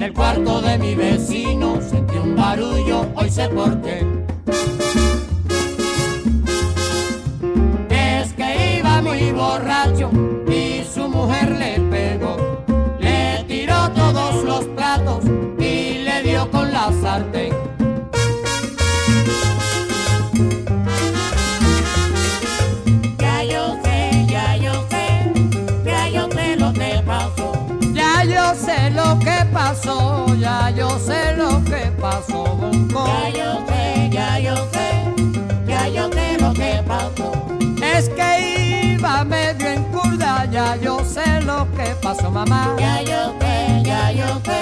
del 0.02 0.13
cuarto 0.13 0.62
de 0.62 0.80
mi 0.80 0.96
vecino 0.96 1.80
sentí 1.80 2.17
un 2.17 2.36
barullo, 2.36 3.06
hoy 3.15 3.30
sé 3.30 3.48
por 3.50 3.80
qué. 3.82 4.21
borracho 9.42 10.12
y 10.48 10.84
su 10.84 11.08
mujer 11.08 11.50
le 11.62 11.80
pegó. 11.94 12.64
Le 13.00 13.44
tiró 13.48 13.90
todos 13.92 14.44
los 14.44 14.66
platos 14.78 15.24
y 15.58 16.04
le 16.06 16.22
dio 16.24 16.50
con 16.52 16.72
la 16.72 16.92
sartén. 17.02 17.54
Ya 23.18 23.44
yo 23.54 23.64
sé, 23.84 24.26
ya 24.36 24.58
yo 24.58 24.74
sé, 24.92 25.06
ya 25.86 26.08
yo 26.10 26.24
sé 26.36 26.56
lo 26.58 26.72
que 26.74 26.92
pasó. 27.12 27.48
Ya 27.94 28.24
yo 28.24 28.46
sé 28.66 28.92
lo 28.92 29.18
que 29.26 29.38
pasó, 29.52 30.26
ya 30.36 30.70
yo 30.70 30.88
sé 31.08 31.36
lo 31.36 31.64
que 31.64 31.84
pasó. 32.00 32.44
Ya 32.94 33.30
yo 33.40 33.50
sé, 33.68 34.10
ya 34.12 34.40
yo 34.40 34.56
sé, 34.74 34.88
ya 35.68 35.88
yo 35.88 36.04
sé 36.12 36.38
lo 36.40 36.54
que 36.54 36.84
pasó. 36.88 37.28
Es 37.82 38.10
que 38.10 38.61
iba 39.02 39.24
medio 39.24 39.68
en 39.68 39.84
curda, 39.86 40.46
ya 40.52 40.76
yo 40.76 41.04
sé 41.04 41.42
lo 41.42 41.68
que 41.76 41.96
pasó, 42.04 42.30
mamá. 42.30 42.76
Ya 42.78 43.02
yo 43.02 43.34
sé, 43.40 43.82
ya 43.84 44.12
yo 44.12 44.28
sé, 44.46 44.62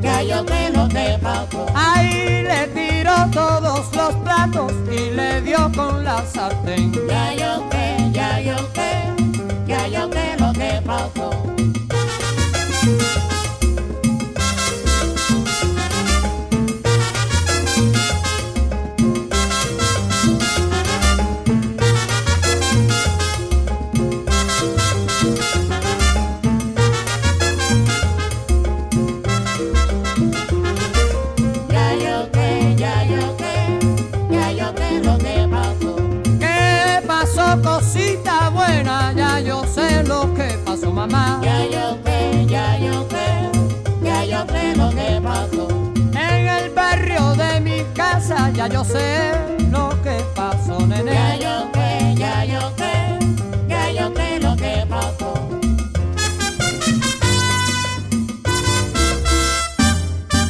ya 0.00 0.22
yo 0.22 0.44
sé 0.46 0.70
lo 0.70 0.88
que 0.88 1.18
pasó. 1.20 1.66
Ahí 1.74 2.44
le 2.44 2.68
tiró 2.68 3.16
todos 3.32 3.92
los 3.96 4.14
platos 4.24 4.72
y 4.88 5.10
le 5.10 5.40
dio 5.40 5.70
con 5.74 6.04
la 6.04 6.24
sartén. 6.32 6.92
Ya 7.08 7.34
yo 7.34 7.68
sé, 7.72 8.10
ya 8.12 8.40
yo 8.40 8.56
sé, 8.74 8.85
sé 48.86 49.34
lo 49.70 49.88
que 50.02 50.16
pasó, 50.34 50.78
Ya 50.80 50.86
nene. 50.86 51.38
yo 51.40 51.68
sé, 51.74 52.14
ya 52.16 52.44
yo 52.44 52.60
sé, 52.76 53.18
ya 53.68 53.90
yo 53.92 54.12
sé 54.14 54.40
lo 54.40 54.56
que 54.56 54.86
pasó. 54.88 55.34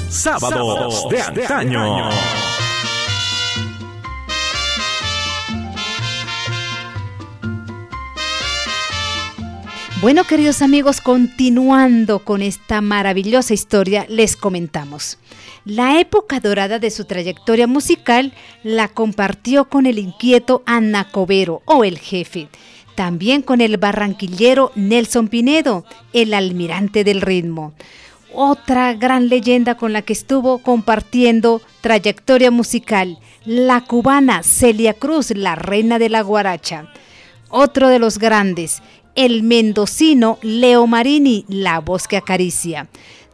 Sábados 0.09 1.09
de 1.11 1.23
antaño. 1.23 2.09
Bueno, 10.07 10.23
queridos 10.23 10.63
amigos, 10.63 11.01
continuando 11.01 12.21
con 12.21 12.41
esta 12.41 12.81
maravillosa 12.81 13.55
historia, 13.55 14.07
les 14.09 14.37
comentamos. 14.37 15.19
La 15.65 15.99
época 15.99 16.39
dorada 16.39 16.79
de 16.79 16.93
su 16.93 17.07
trayectoria 17.07 17.67
musical 17.67 18.33
la 18.63 18.87
compartió 18.87 19.69
con 19.69 19.85
el 19.85 19.99
inquieto 19.99 20.63
Anacobero 20.65 21.63
o 21.65 21.83
el 21.83 21.99
jefe, 21.99 22.47
también 22.95 23.43
con 23.43 23.61
el 23.61 23.79
barranquillero 23.79 24.71
Nelson 24.77 25.27
Pinedo, 25.27 25.85
el 26.13 26.35
almirante 26.35 27.03
del 27.03 27.21
ritmo. 27.21 27.73
Otra 28.33 28.95
gran 28.95 29.29
leyenda 29.29 29.77
con 29.77 29.93
la 29.93 30.03
que 30.03 30.13
estuvo 30.13 30.59
compartiendo 30.59 31.61
trayectoria 31.81 32.53
musical, 32.53 33.19
la 33.45 33.81
cubana 33.81 34.45
Celia 34.45 34.95
Cruz, 34.95 35.33
la 35.33 35.57
reina 35.57 35.99
de 35.99 36.11
la 36.11 36.21
guaracha. 36.21 36.93
Otro 37.49 37.89
de 37.89 38.01
los 38.01 38.19
grandes, 38.19 38.83
el 39.17 39.43
mendocino 39.43 40.39
Leo 40.43 40.87
Marini, 40.87 41.45
la 41.49 41.81
voz 41.81 42.07
que 42.07 42.17
acaricia. 42.17 42.87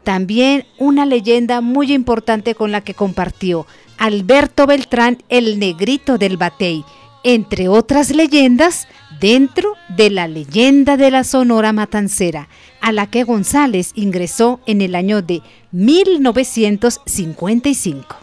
También 0.05 0.65
una 0.79 1.05
leyenda 1.07 1.61
muy 1.61 1.93
importante 1.93 2.55
con 2.55 2.73
la 2.73 2.81
que 2.81 2.95
compartió 2.95 3.67
Alberto 3.99 4.67
Beltrán, 4.67 5.23
el 5.29 5.59
negrito 5.59 6.17
del 6.19 6.37
batey, 6.37 6.85
entre 7.23 7.69
otras 7.69 8.11
leyendas 8.11 8.89
dentro 9.21 9.75
de 9.97 10.11
la 10.11 10.27
leyenda 10.27 10.97
de 10.97 11.13
la 11.13 11.23
Sonora 11.23 11.73
Matancera, 11.73 12.49
a 12.81 12.91
la 12.91 13.07
que 13.07 13.23
González 13.23 13.93
ingresó 13.95 14.59
en 14.67 14.81
el 14.81 14.97
año 14.97 15.23
de 15.23 15.41
1955. 15.71 18.17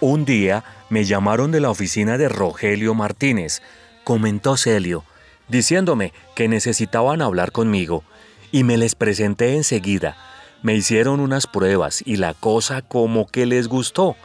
Un 0.00 0.24
día 0.24 0.64
me 0.88 1.04
llamaron 1.04 1.52
de 1.52 1.60
la 1.60 1.68
oficina 1.68 2.16
de 2.16 2.30
Rogelio 2.30 2.94
Martínez, 2.94 3.60
comentó 4.04 4.56
Celio, 4.56 5.04
diciéndome 5.48 6.12
que 6.34 6.48
necesitaban 6.48 7.22
hablar 7.22 7.52
conmigo, 7.52 8.04
y 8.52 8.64
me 8.64 8.76
les 8.76 8.94
presenté 8.94 9.54
enseguida. 9.54 10.16
Me 10.62 10.74
hicieron 10.74 11.20
unas 11.20 11.46
pruebas 11.46 12.02
y 12.04 12.16
la 12.16 12.34
cosa 12.34 12.82
como 12.82 13.26
que 13.26 13.46
les 13.46 13.68
gustó. 13.68 14.16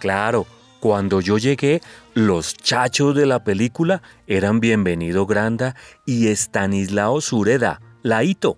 Claro, 0.00 0.46
cuando 0.80 1.20
yo 1.20 1.38
llegué, 1.38 1.80
los 2.14 2.54
chachos 2.54 3.14
de 3.14 3.26
la 3.26 3.44
película 3.44 4.02
eran 4.26 4.60
Bienvenido 4.60 5.26
Granda 5.26 5.74
y 6.04 6.28
Estanislao 6.28 7.20
Sureda, 7.20 7.80
Laito. 8.02 8.56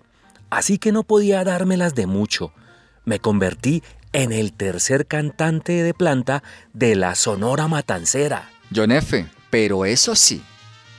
Así 0.51 0.79
que 0.79 0.93
no 0.93 1.05
podía 1.05 1.45
dármelas 1.45 1.95
de 1.95 2.07
mucho. 2.07 2.53
Me 3.05 3.19
convertí 3.19 3.83
en 4.13 4.33
el 4.33 4.53
tercer 4.53 5.07
cantante 5.07 5.83
de 5.83 5.95
planta 5.95 6.43
de 6.73 6.97
la 6.97 7.15
Sonora 7.15 7.69
Matancera. 7.69 8.51
John 8.75 8.93
F., 8.93 9.27
pero 9.51 9.85
eso 9.85 10.15
sí, 10.15 10.43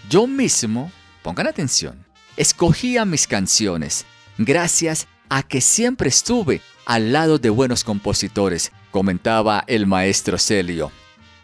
yo 0.10 0.28
mismo, 0.28 0.92
pongan 1.24 1.48
atención, 1.48 2.06
escogía 2.38 3.06
mis 3.06 3.28
canciones 3.28 4.06
gracias 4.38 5.08
a 5.30 5.44
que 5.44 5.62
siempre 5.62 6.10
estuve 6.10 6.62
al 6.86 7.12
lado 7.14 7.38
de 7.38 7.50
buenos 7.50 7.84
compositores, 7.84 8.72
comentaba 8.92 9.64
el 9.68 9.86
maestro 9.86 10.38
Celio. 10.38 10.92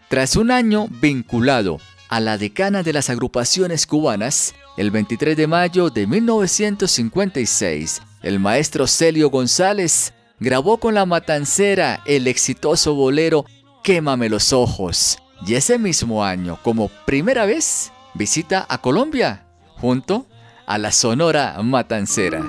Tras 0.10 0.36
un 0.36 0.50
año 0.50 0.88
vinculado 0.90 1.80
a 2.10 2.20
la 2.20 2.38
decana 2.38 2.84
de 2.84 2.94
las 2.94 3.10
agrupaciones 3.10 3.86
cubanas, 3.86 4.56
el 4.78 4.92
23 4.92 5.36
de 5.38 5.48
mayo 5.48 5.90
de 5.90 6.08
1956, 6.08 8.02
el 8.24 8.40
maestro 8.40 8.88
Celio 8.88 9.30
González 9.30 10.14
grabó 10.40 10.78
con 10.78 10.94
la 10.94 11.06
matancera 11.06 12.02
el 12.06 12.28
exitoso 12.28 12.96
bolero 12.96 13.46
Quémame 13.84 14.30
los 14.30 14.52
ojos. 14.52 15.20
Y 15.46 15.54
ese 15.54 15.78
mismo 15.78 16.24
año, 16.24 16.58
como 16.64 16.90
primera 17.06 17.46
vez, 17.46 17.92
visita 18.16 18.66
a 18.68 18.80
Colombia 18.80 19.46
junto 19.78 20.26
a 20.66 20.78
la 20.78 20.92
Sonora 20.92 21.62
Matancera. 21.62 22.42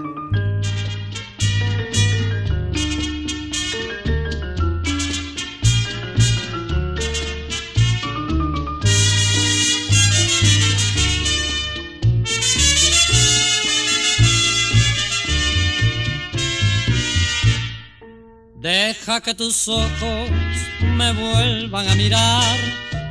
Deja 18.58 19.20
que 19.20 19.34
tus 19.34 19.68
ojos 19.68 20.30
me 20.96 21.12
vuelvan 21.12 21.88
a 21.88 21.94
mirar, 21.94 22.56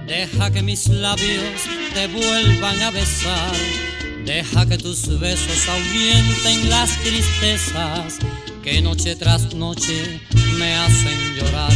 deja 0.06 0.52
que 0.52 0.62
mis 0.62 0.88
labios 0.88 1.62
te 1.94 2.08
vuelvan 2.08 2.82
a 2.82 2.91
besar, 2.91 3.56
deja 4.26 4.65
que 4.65 4.78
tus 4.78 5.20
besos 5.20 5.68
ahuyenten 5.68 6.70
las 6.70 6.91
tristezas 7.04 8.20
que 8.63 8.82
noche 8.82 9.15
tras 9.15 9.54
noche 9.54 10.20
me 10.58 10.76
hacen 10.76 11.36
llorar. 11.36 11.74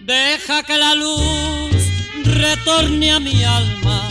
Deja 0.00 0.62
que 0.62 0.78
la 0.78 0.94
luz 0.94 1.74
retorne 2.24 3.12
a 3.12 3.20
mi 3.20 3.44
alma 3.44 4.10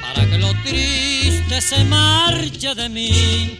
para 0.00 0.28
que 0.28 0.38
lo 0.38 0.52
triste 0.62 1.60
se 1.60 1.84
marche 1.84 2.74
de 2.74 2.88
mí. 2.88 3.56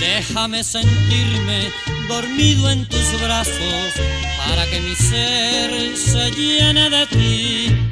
Déjame 0.00 0.64
sentirme 0.64 1.70
dormido 2.08 2.70
en 2.70 2.86
tus 2.86 3.20
brazos 3.20 3.92
para 4.38 4.66
que 4.66 4.80
mi 4.80 4.94
ser 4.94 5.96
se 5.96 6.30
llene 6.32 6.90
de 6.90 7.06
ti. 7.06 7.91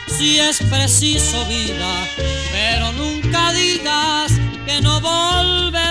si 0.21 0.37
es 0.37 0.61
preciso 0.69 1.43
vida, 1.47 2.07
pero 2.51 2.91
nunca 2.91 3.51
digas 3.53 4.31
que 4.67 4.79
no 4.79 5.01
volverás. 5.01 5.90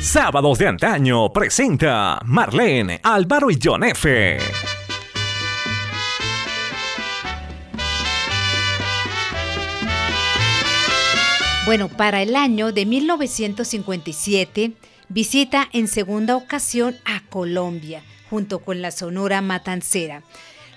Sábados 0.00 0.58
de 0.58 0.68
antaño 0.68 1.30
presenta 1.32 2.18
Marlene, 2.24 3.00
Álvaro 3.02 3.50
y 3.50 3.58
John 3.62 3.84
F. 3.84 4.38
Bueno, 11.66 11.88
para 11.88 12.22
el 12.22 12.36
año 12.36 12.72
de 12.72 12.86
1957 12.86 14.72
visita 15.08 15.68
en 15.72 15.88
segunda 15.88 16.36
ocasión 16.36 16.96
a 17.04 17.22
Colombia, 17.28 18.02
junto 18.30 18.60
con 18.60 18.80
la 18.80 18.92
Sonora 18.92 19.42
Matancera. 19.42 20.22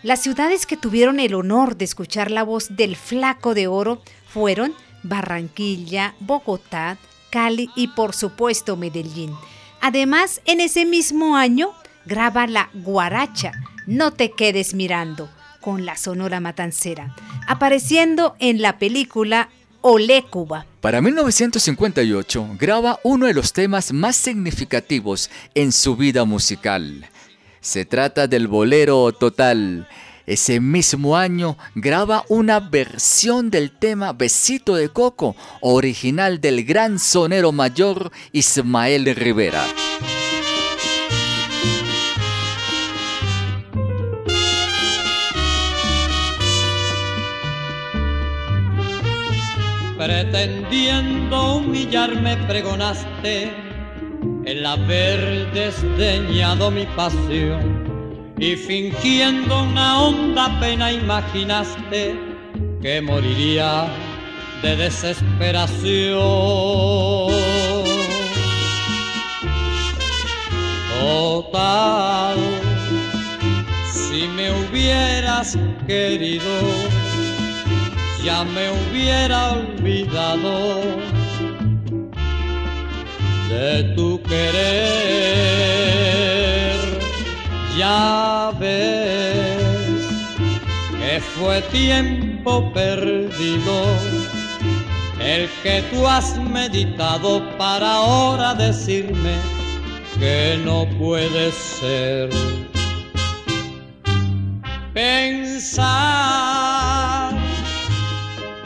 Las 0.02 0.22
ciudades 0.22 0.66
que 0.66 0.78
tuvieron 0.78 1.20
el 1.20 1.34
honor 1.34 1.76
de 1.76 1.84
escuchar 1.84 2.32
la 2.32 2.44
voz 2.44 2.78
del 2.78 2.96
Flaco 2.96 3.54
de 3.54 3.68
Oro 3.68 4.02
fueron 4.30 4.74
Barranquilla, 5.04 6.16
Bogotá, 6.22 6.98
Cali 7.30 7.70
y 7.76 7.90
por 7.90 8.16
supuesto 8.16 8.78
Medellín. 8.78 9.36
Además, 9.82 10.40
en 10.46 10.62
ese 10.62 10.86
mismo 10.86 11.36
año 11.36 11.74
graba 12.06 12.48
la 12.48 12.70
Guaracha, 12.74 13.52
No 13.88 14.12
te 14.12 14.32
quedes 14.32 14.74
mirando, 14.74 15.30
con 15.60 15.86
la 15.86 15.98
Sonora 15.98 16.40
Matancera, 16.40 17.14
apareciendo 17.46 18.38
en 18.40 18.62
la 18.62 18.80
película 18.80 19.50
Olé 19.82 20.24
Cuba. 20.24 20.66
Para 20.80 21.02
1958 21.02 22.56
graba 22.58 23.00
uno 23.04 23.26
de 23.26 23.34
los 23.34 23.52
temas 23.52 23.92
más 23.92 24.16
significativos 24.16 25.30
en 25.56 25.74
su 25.74 25.98
vida 25.98 26.24
musical. 26.24 27.10
Se 27.62 27.86
trata 27.86 28.28
del 28.28 28.48
bolero 28.48 29.12
total. 29.12 29.88
Ese 30.26 30.60
mismo 30.60 31.18
año 31.18 31.58
graba 31.76 32.24
una 32.30 32.60
versión 32.60 33.50
del 33.50 33.72
tema 33.72 34.14
Besito 34.14 34.76
de 34.76 34.90
Coco, 34.90 35.36
original 35.60 36.40
del 36.40 36.64
gran 36.64 37.00
sonero 37.00 37.52
mayor 37.52 38.12
Ismael 38.32 39.14
Rivera. 39.16 39.64
Pretendiendo 49.98 51.56
humillarme 51.56 52.38
pregonaste 52.48 53.69
el 54.46 54.66
haber 54.66 55.52
desdeñado 55.54 56.72
mi 56.72 56.86
pasión 56.96 58.34
y 58.40 58.56
fingiendo 58.56 59.64
una 59.64 60.02
honda 60.02 60.60
pena 60.60 60.92
imaginaste 60.92 62.16
que 62.82 63.02
moriría 63.02 63.88
de 64.62 64.76
desesperación. 64.76 66.20
Total, 71.00 72.38
si 73.92 74.28
me 74.28 74.52
hubieras 74.52 75.58
querido, 75.88 76.44
ya 78.24 78.44
me 78.44 78.70
hubiera 78.70 79.52
olvidado 79.52 81.19
de 83.50 83.84
tu 83.96 84.22
querer. 84.24 84.70
Ya 87.78 88.52
ves 88.60 90.06
que 91.00 91.20
fue 91.20 91.62
tiempo 91.72 92.72
perdido 92.74 93.76
el 95.20 95.50
que 95.64 95.82
tú 95.92 96.08
has 96.08 96.38
meditado 96.38 97.30
para 97.58 97.96
ahora 97.96 98.54
decirme 98.54 99.36
que 100.20 100.60
no 100.64 100.88
puede 100.98 101.52
ser. 101.52 102.30
Pensar 104.94 106.20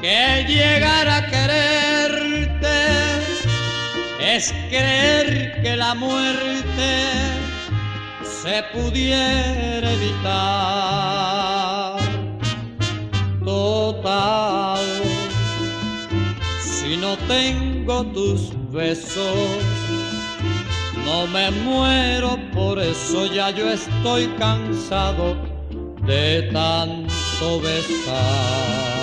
que 0.02 0.46
llegar 0.48 1.08
a 1.08 1.26
quererte 1.28 1.83
es 4.36 4.52
creer 4.70 5.62
que 5.62 5.76
la 5.76 5.94
muerte 5.94 6.92
se 8.24 8.64
pudiera 8.74 9.92
evitar. 9.92 11.20
Total, 13.46 14.80
si 16.60 16.98
no 16.98 17.16
tengo 17.28 18.04
tus 18.08 18.52
besos, 18.72 19.62
no 21.06 21.28
me 21.28 21.52
muero, 21.52 22.40
por 22.54 22.80
eso 22.80 23.28
ya 23.28 23.52
yo 23.52 23.70
estoy 23.70 24.26
cansado 24.40 25.38
de 26.08 26.50
tanto 26.52 27.62
besar. 27.62 29.03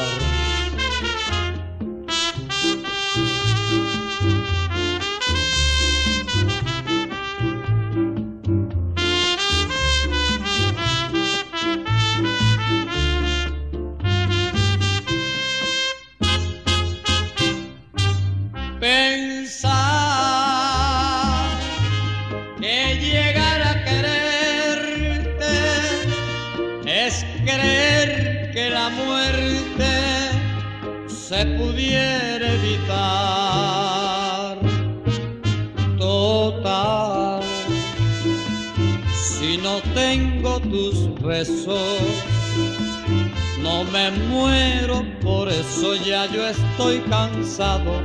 No 43.63 43.85
me 43.85 44.11
muero, 44.11 45.05
por 45.23 45.49
eso 45.49 45.95
ya 45.95 46.27
yo 46.27 46.45
estoy 46.49 46.99
cansado 47.09 48.03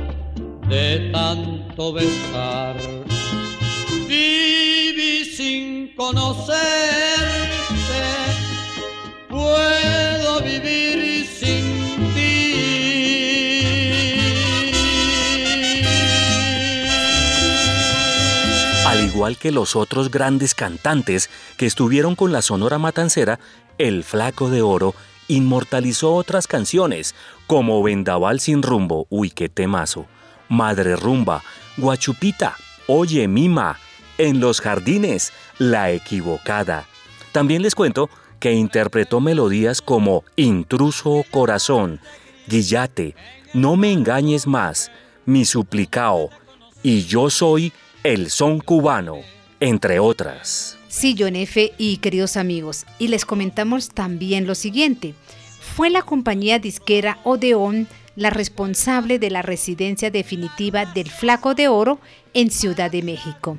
de 0.68 1.10
tanto 1.12 1.92
besar. 1.92 2.76
Viví 4.06 5.24
sin 5.24 5.92
conocerte, 5.96 7.15
igual 19.16 19.38
que 19.38 19.50
los 19.50 19.76
otros 19.76 20.10
grandes 20.10 20.54
cantantes 20.54 21.30
que 21.56 21.64
estuvieron 21.64 22.16
con 22.16 22.32
la 22.32 22.42
Sonora 22.42 22.76
Matancera, 22.76 23.40
el 23.78 24.04
Flaco 24.04 24.50
de 24.50 24.60
Oro 24.60 24.94
inmortalizó 25.26 26.12
otras 26.12 26.46
canciones 26.46 27.14
como 27.46 27.82
Vendaval 27.82 28.40
sin 28.40 28.62
rumbo, 28.62 29.06
uy 29.08 29.30
qué 29.30 29.48
temazo, 29.48 30.04
Madre 30.50 30.96
Rumba, 30.96 31.42
Guachupita, 31.78 32.56
Oye 32.88 33.26
Mima, 33.26 33.78
En 34.18 34.38
los 34.38 34.60
Jardines, 34.60 35.32
La 35.56 35.90
Equivocada. 35.92 36.84
También 37.32 37.62
les 37.62 37.74
cuento 37.74 38.10
que 38.38 38.52
interpretó 38.52 39.20
melodías 39.20 39.80
como 39.80 40.24
Intruso 40.36 41.24
Corazón, 41.30 42.00
Guillate, 42.48 43.16
No 43.54 43.76
me 43.76 43.92
engañes 43.92 44.46
más, 44.46 44.90
Mi 45.24 45.46
Suplicao 45.46 46.28
y 46.82 47.04
Yo 47.04 47.30
soy 47.30 47.72
el 48.06 48.30
son 48.30 48.60
cubano, 48.60 49.16
entre 49.58 49.98
otras. 49.98 50.78
Sí, 50.86 51.16
John 51.18 51.34
F. 51.34 51.72
y 51.76 51.96
queridos 51.96 52.36
amigos, 52.36 52.86
y 53.00 53.08
les 53.08 53.24
comentamos 53.24 53.88
también 53.88 54.46
lo 54.46 54.54
siguiente. 54.54 55.14
Fue 55.74 55.90
la 55.90 56.02
compañía 56.02 56.60
disquera 56.60 57.18
Odeon 57.24 57.88
la 58.14 58.30
responsable 58.30 59.18
de 59.18 59.30
la 59.30 59.42
residencia 59.42 60.12
definitiva 60.12 60.86
del 60.86 61.10
Flaco 61.10 61.54
de 61.54 61.66
Oro 61.66 61.98
en 62.32 62.52
Ciudad 62.52 62.92
de 62.92 63.02
México. 63.02 63.58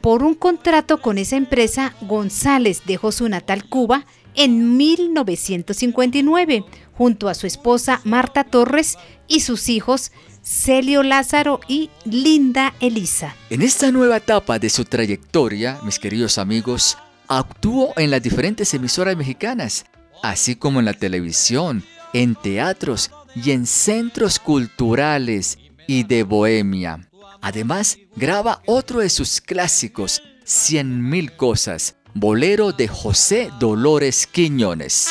Por 0.00 0.24
un 0.24 0.34
contrato 0.34 1.00
con 1.00 1.16
esa 1.16 1.36
empresa, 1.36 1.94
González 2.00 2.82
dejó 2.86 3.12
su 3.12 3.28
natal 3.28 3.68
Cuba 3.68 4.04
en 4.34 4.76
1959, 4.76 6.64
junto 6.92 7.28
a 7.28 7.34
su 7.34 7.46
esposa 7.46 8.00
Marta 8.02 8.42
Torres 8.42 8.98
y 9.28 9.40
sus 9.40 9.68
hijos 9.68 10.10
Celio 10.42 11.02
Lázaro 11.02 11.60
y 11.68 11.90
Linda 12.04 12.74
Elisa. 12.80 13.34
En 13.50 13.62
esta 13.62 13.90
nueva 13.92 14.18
etapa 14.18 14.58
de 14.58 14.70
su 14.70 14.84
trayectoria, 14.84 15.78
mis 15.84 15.98
queridos 15.98 16.38
amigos, 16.38 16.96
actuó 17.28 17.92
en 17.96 18.10
las 18.10 18.22
diferentes 18.22 18.72
emisoras 18.74 19.16
mexicanas, 19.16 19.84
así 20.22 20.56
como 20.56 20.78
en 20.80 20.86
la 20.86 20.94
televisión, 20.94 21.84
en 22.12 22.34
teatros 22.34 23.10
y 23.34 23.52
en 23.52 23.66
centros 23.66 24.38
culturales 24.38 25.58
y 25.86 26.04
de 26.04 26.22
bohemia. 26.22 27.08
Además, 27.40 27.98
graba 28.16 28.62
otro 28.66 29.00
de 29.00 29.10
sus 29.10 29.40
clásicos, 29.40 30.22
Cien 30.44 31.08
mil 31.08 31.36
cosas, 31.36 31.94
bolero 32.12 32.72
de 32.72 32.88
José 32.88 33.50
Dolores 33.60 34.26
Quiñones. 34.26 35.08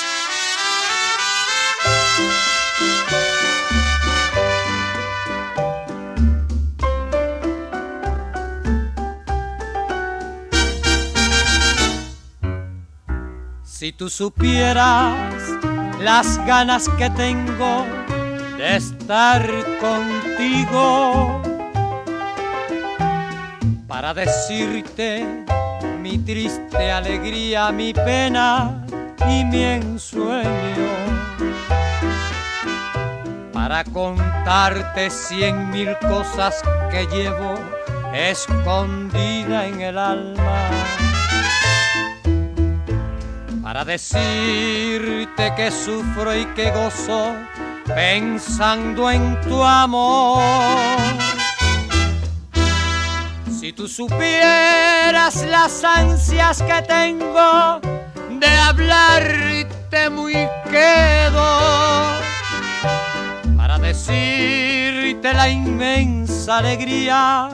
Si 13.80 13.94
tú 13.94 14.10
supieras 14.10 15.16
las 16.02 16.38
ganas 16.46 16.90
que 16.98 17.10
tengo 17.12 17.86
de 18.58 18.76
estar 18.76 19.42
contigo 19.80 21.42
para 23.88 24.14
decirte 24.14 25.26
mi 26.02 26.18
triste 26.18 26.92
alegría, 26.92 27.72
mi 27.72 27.94
pena 27.94 28.86
y 29.30 29.46
mi 29.46 29.64
ensueño. 29.64 30.90
Para 33.54 33.86
contarte 33.86 35.10
cien 35.10 35.70
mil 35.70 35.98
cosas 36.00 36.62
que 36.92 37.06
llevo 37.06 37.56
escondida 38.14 39.68
en 39.68 39.80
el 39.80 39.98
alma. 39.98 41.09
Para 43.80 43.92
decirte 43.92 45.54
que 45.56 45.72
sufro 45.72 46.36
y 46.36 46.44
que 46.48 46.70
gozo 46.70 47.34
pensando 47.88 49.10
en 49.10 49.40
tu 49.40 49.64
amor. 49.64 50.44
Si 53.58 53.72
tú 53.72 53.88
supieras 53.88 55.46
las 55.46 55.82
ansias 55.86 56.62
que 56.62 56.82
tengo 56.82 57.80
de 58.38 58.48
hablarte 58.48 60.10
muy 60.10 60.34
quedo 60.70 62.20
para 63.56 63.78
decirte 63.78 65.34
la 65.34 65.48
inmensa 65.48 66.58
alegría 66.58 67.48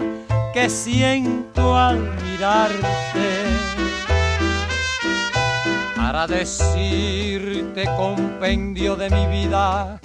que 0.55 0.71
siento 0.71 1.77
al 1.77 1.99
mirarte 2.23 3.74
para 6.15 6.27
decirte 6.27 7.83
compendio 7.97 8.95
de 8.95 9.09
mi 9.09 9.27
vida 9.27 9.99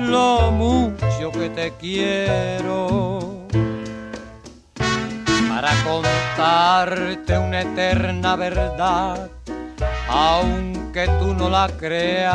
lo 0.00 0.50
mucho 0.50 1.30
que 1.30 1.48
te 1.48 1.72
quiero. 1.78 3.46
Para 5.48 5.70
contarte 5.84 7.38
una 7.38 7.60
eterna 7.60 8.34
verdad 8.34 9.30
aunque 10.08 11.06
tú 11.20 11.34
no 11.34 11.48
la 11.48 11.68
creas 11.78 12.34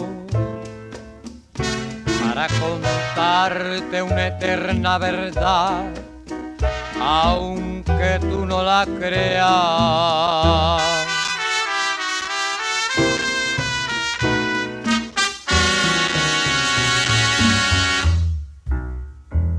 para 2.33 2.47
contarte 2.47 4.01
una 4.01 4.27
eterna 4.27 4.97
verdad, 4.97 5.83
aunque 7.01 8.19
tú 8.21 8.45
no 8.45 8.63
la 8.63 8.87
creas. 8.99 10.81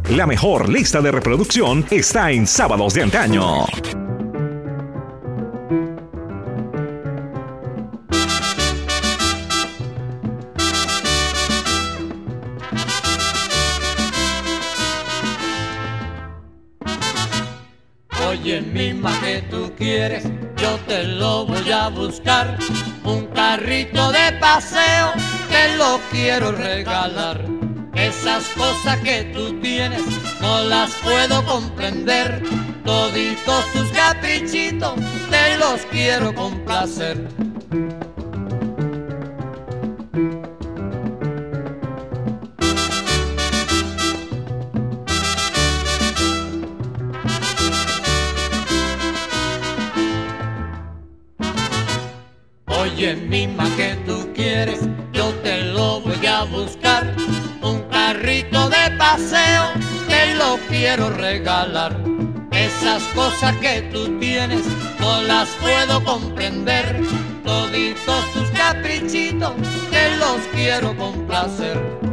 La 0.09 0.27
mejor 0.27 0.69
lista 0.71 1.03
de 1.03 1.11
reproducción 1.11 1.85
está 1.91 2.31
en 2.31 2.47
Sábados 2.47 2.95
de 2.95 3.03
Antaño. 3.03 3.67
Yo 20.57 20.79
te 20.89 21.05
lo 21.05 21.47
voy 21.47 21.71
a 21.71 21.89
buscar. 21.89 22.59
Un 23.05 23.27
carrito 23.27 24.11
de 24.11 24.33
paseo, 24.41 25.13
te 25.49 25.77
lo 25.77 26.01
quiero 26.11 26.51
regalar. 26.51 27.41
Esas 27.95 28.45
cosas 28.57 28.99
que 29.01 29.31
tú 29.33 29.61
tienes 29.61 30.03
no 30.41 30.65
las 30.65 30.91
puedo 31.05 31.45
comprender. 31.45 32.43
Toditos 32.85 33.65
tus 33.73 33.93
caprichitos 33.93 34.95
te 35.31 35.57
los 35.59 35.81
quiero 35.93 36.35
complacer. 36.35 37.52
Oye, 53.03 53.17
misma 53.17 53.65
que 53.75 53.97
tú 54.07 54.33
quieres, 54.33 54.79
yo 55.13 55.31
te 55.43 55.61
lo 55.73 56.01
voy 56.03 56.25
a 56.25 56.45
buscar. 56.45 57.17
Un 57.61 57.81
carrito 57.91 58.69
de 58.69 58.97
paseo, 58.97 59.73
te 60.07 60.37
lo 60.37 60.57
quiero 60.69 61.11
regalar. 61.11 62.01
Esas 62.53 63.03
cosas 63.13 63.57
que 63.57 63.83
tú 63.93 64.21
tienes, 64.21 64.65
no 65.01 65.21
las 65.23 65.49
puedo 65.61 66.05
comprender. 66.05 67.01
Toditos 67.43 68.33
tus 68.35 68.49
caprichitos, 68.51 69.51
te 69.91 70.17
los 70.19 70.39
quiero 70.55 70.97
complacer. 70.97 72.12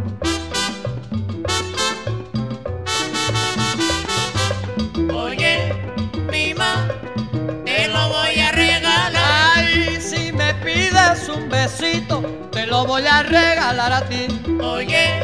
te 12.51 12.65
lo 12.65 12.85
voy 12.85 13.05
a 13.05 13.21
regalar 13.23 13.93
a 13.93 14.01
ti. 14.01 14.27
Oye, 14.61 15.21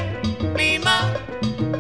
mima, 0.56 1.12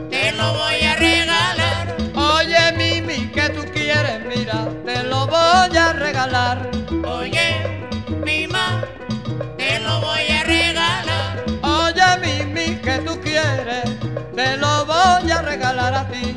te 0.09 0.31
lo 0.31 0.53
voy 0.53 0.81
a 0.81 0.95
regalar. 0.95 1.95
Oye, 2.15 2.71
mimi, 2.75 3.27
que 3.31 3.49
tú 3.49 3.61
quieres? 3.71 4.25
Mira, 4.25 4.67
te 4.85 5.03
lo 5.03 5.27
voy 5.27 5.77
a 5.77 5.93
regalar. 5.93 6.69
Oye, 7.05 7.79
mima, 8.25 8.83
te 9.57 9.79
lo 9.79 10.01
voy 10.01 10.27
a 10.29 10.43
regalar. 10.43 11.45
Oye, 11.61 12.17
mimi, 12.21 12.75
que 12.77 12.99
tú 12.99 13.19
quieres? 13.21 13.85
Te 14.35 14.57
lo 14.57 14.85
voy 14.85 15.31
a 15.31 15.41
regalar 15.41 15.93
a 15.93 16.07
ti. 16.09 16.34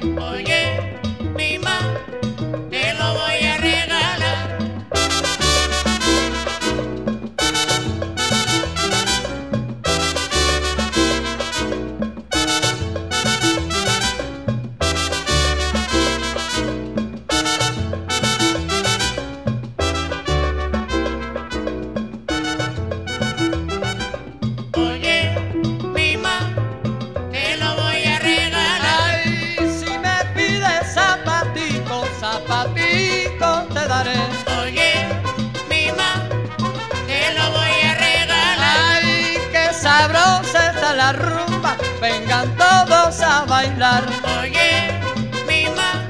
Bailar. 44.01 44.41
Oye, 44.41 45.01
mi 45.47 45.67
ma, 45.75 46.07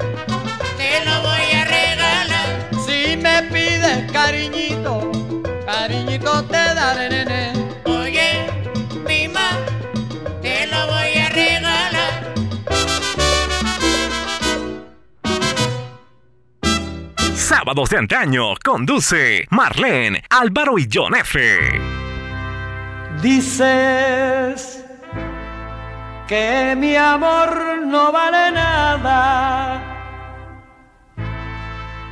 te 0.77 1.05
lo 1.05 1.21
voy 1.21 1.51
a 1.53 1.65
regalar. 1.65 2.69
Si 2.85 3.17
me 3.17 3.43
pides 3.43 4.11
cariñito, 4.11 5.11
cariñito 5.65 6.43
te 6.45 6.73
daré, 6.73 7.09
nene. 7.09 7.53
Oye, 7.85 8.47
mi 9.07 9.27
ma, 9.27 9.49
te 10.41 10.67
lo 10.67 10.87
voy 10.87 11.17
a 11.17 11.29
regalar. 11.29 12.33
Sábados 17.35 17.89
de 17.89 17.97
antaño 17.97 18.55
conduce 18.63 19.45
Marlene, 19.49 20.23
Álvaro 20.29 20.77
y 20.77 20.87
John 20.91 21.15
F. 21.15 21.39
Dices 23.21 24.88
que 26.29 26.75
mi 26.77 26.95
amor 26.95 27.81
no 27.87 28.11
vale 28.11 28.51
nada, 28.51 29.81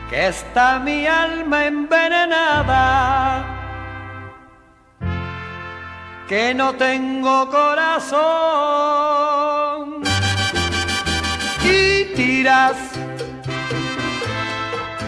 que 0.09 0.27
está 0.29 0.79
mi 0.79 1.05
alma 1.05 1.67
envenenada, 1.67 3.45
que 6.27 6.55
no 6.55 6.73
tengo 6.73 7.47
corazón 7.51 7.91
y 11.63 12.05
tiras 12.15 12.75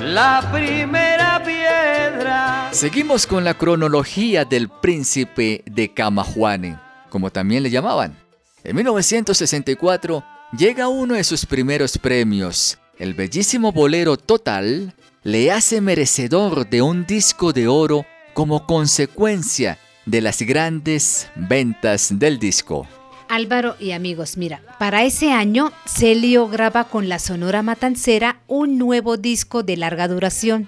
la 0.03 0.47
primera 0.51 1.41
piedra. 1.43 2.69
Seguimos 2.69 3.25
con 3.25 3.43
la 3.43 3.55
cronología 3.55 4.45
del 4.45 4.69
príncipe 4.69 5.63
de 5.65 5.91
Camajuane, 5.95 6.77
como 7.09 7.31
también 7.31 7.63
le 7.63 7.71
llamaban. 7.71 8.28
En 8.63 8.75
1964 8.75 10.23
llega 10.57 10.89
uno 10.89 11.13
de 11.15 11.23
sus 11.23 11.45
primeros 11.45 11.97
premios. 11.97 12.77
El 12.97 13.13
bellísimo 13.13 13.71
bolero 13.71 14.17
Total 14.17 14.93
le 15.23 15.51
hace 15.51 15.79
merecedor 15.79 16.69
de 16.69 16.81
un 16.81 17.05
disco 17.05 17.53
de 17.53 17.69
oro 17.69 18.05
como 18.33 18.65
consecuencia 18.65 19.79
de 20.05 20.21
las 20.21 20.41
grandes 20.41 21.29
ventas 21.35 22.09
del 22.19 22.37
disco. 22.37 22.85
Álvaro 23.29 23.75
y 23.79 23.91
amigos, 23.91 24.35
mira, 24.35 24.61
para 24.77 25.03
ese 25.03 25.31
año 25.31 25.71
Celio 25.85 26.49
graba 26.49 26.85
con 26.85 27.07
la 27.07 27.19
Sonora 27.19 27.61
Matancera 27.61 28.41
un 28.47 28.77
nuevo 28.77 29.15
disco 29.15 29.63
de 29.63 29.77
larga 29.77 30.07
duración. 30.07 30.67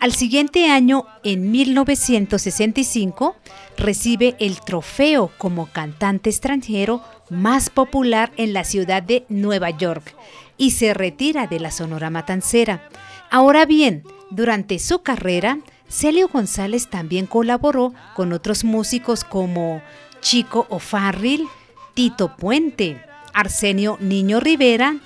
Al 0.00 0.12
siguiente 0.12 0.68
año, 0.68 1.06
en 1.22 1.50
1965, 1.50 3.36
recibe 3.76 4.34
el 4.40 4.60
trofeo 4.60 5.30
como 5.38 5.66
cantante 5.66 6.30
extranjero 6.30 7.02
más 7.30 7.70
popular 7.70 8.32
en 8.36 8.52
la 8.52 8.64
ciudad 8.64 9.02
de 9.02 9.24
Nueva 9.28 9.70
York 9.70 10.14
y 10.56 10.72
se 10.72 10.92
retira 10.92 11.46
de 11.46 11.60
la 11.60 11.70
Sonora 11.70 12.10
Matancera. 12.10 12.88
Ahora 13.30 13.64
bien, 13.64 14.04
durante 14.30 14.78
su 14.78 15.02
carrera, 15.02 15.58
Celio 15.88 16.28
González 16.28 16.88
también 16.88 17.26
colaboró 17.26 17.94
con 18.14 18.32
otros 18.32 18.64
músicos 18.64 19.24
como 19.24 19.82
Chico 20.20 20.66
O'Farrill, 20.68 21.46
Tito 21.94 22.36
Puente, 22.36 23.02
Arsenio 23.32 23.96
Niño 24.00 24.40
Rivera, 24.40 24.96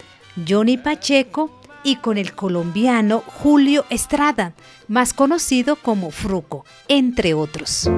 Johnny 0.47 0.77
Pacheco 0.77 1.51
y 1.85 1.97
con 1.97 2.19
el 2.19 2.35
colombiano 2.35 3.23
Julio 3.27 3.85
Estrada, 3.91 4.55
más 4.89 5.13
conocido 5.13 5.77
como 5.77 6.11
Fruco, 6.11 6.65
entre 6.89 7.35
otros. 7.35 7.89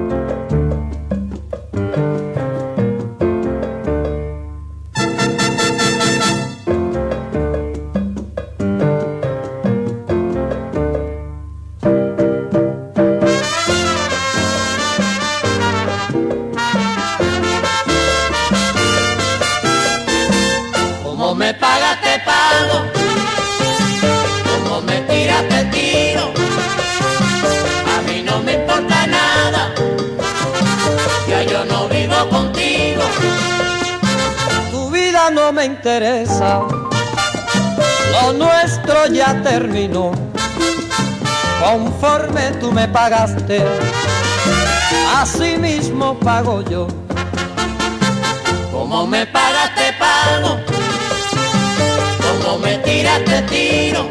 Ya 39.27 39.41
terminó. 39.41 40.11
Conforme 41.59 42.51
tú 42.59 42.71
me 42.71 42.87
pagaste, 42.87 43.63
así 45.15 45.57
mismo 45.57 46.17
pago 46.19 46.61
yo. 46.61 46.87
Como 48.71 49.05
me 49.07 49.25
pagas 49.25 49.75
te 49.75 49.91
pago. 50.03 50.57
Como 52.23 52.59
me 52.59 52.77
tiras 52.77 53.23
te 53.25 53.41
tiro. 53.43 54.01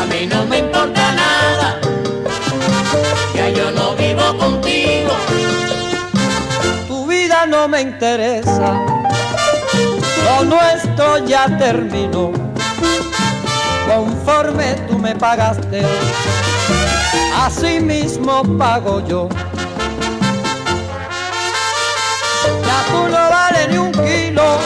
A 0.00 0.06
mí 0.10 0.26
no 0.26 0.44
me 0.46 0.58
importa 0.58 1.12
nada. 1.12 1.80
Ya 3.34 3.48
yo 3.48 3.70
no 3.72 3.96
vivo 3.96 4.36
contigo. 4.38 5.12
Tu 6.86 7.06
vida 7.06 7.46
no 7.46 7.66
me 7.66 7.80
interesa. 7.80 8.68
Lo 10.24 10.44
nuestro 10.44 11.26
ya 11.26 11.46
terminó. 11.58 12.49
Conforme 13.94 14.74
tú 14.88 14.98
me 14.98 15.16
pagaste, 15.16 15.82
así 17.44 17.80
mismo 17.80 18.42
pago 18.56 19.04
yo. 19.06 19.28
Ya 22.66 22.78
tú 22.92 23.08
no 23.08 23.30
vales 23.30 23.68
ni 23.70 23.78
un 23.78 23.90
kilo. 23.92 24.58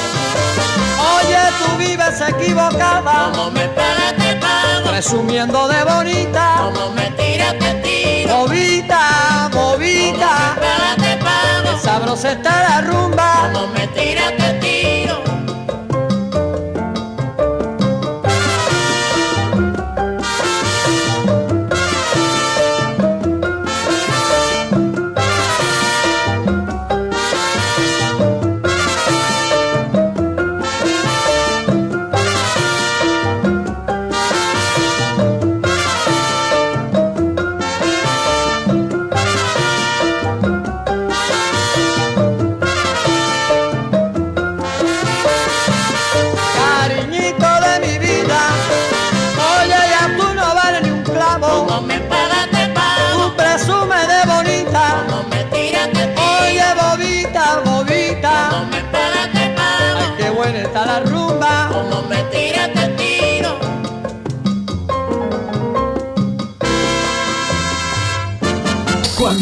Oye, 1.16 1.38
tú 1.58 1.76
vives 1.78 2.20
equivocada, 2.28 3.30
Como 3.32 3.50
me 3.50 3.66
pagas 3.68 4.14
te 4.18 4.34
pago. 4.36 4.90
presumiendo 4.90 5.68
de 5.68 5.84
bonita. 5.84 6.56
Como 6.58 6.90
me 6.92 7.10
tiras 7.12 7.54
te 7.58 7.74
tiro. 7.82 8.36
Movita, 8.36 9.48
Como 9.52 9.78
me 9.78 10.12
pagas 10.18 10.96
te 10.98 11.16
pago. 11.24 11.78
sabrosa 11.82 12.32
está 12.32 12.68
la 12.68 12.80
rumba. 12.82 13.50
Como 13.52 13.68
me 13.68 13.86
tiras 13.88 14.32
te 14.36 14.52
tiro. 14.60 15.03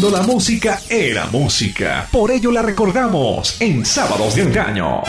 la 0.09 0.21
música 0.23 0.81
era 0.89 1.27
música. 1.27 2.07
Por 2.11 2.31
ello 2.31 2.51
la 2.51 2.61
recordamos 2.61 3.61
en 3.61 3.85
Sábados 3.85 4.35
de 4.35 4.41
Engaño. 4.41 5.01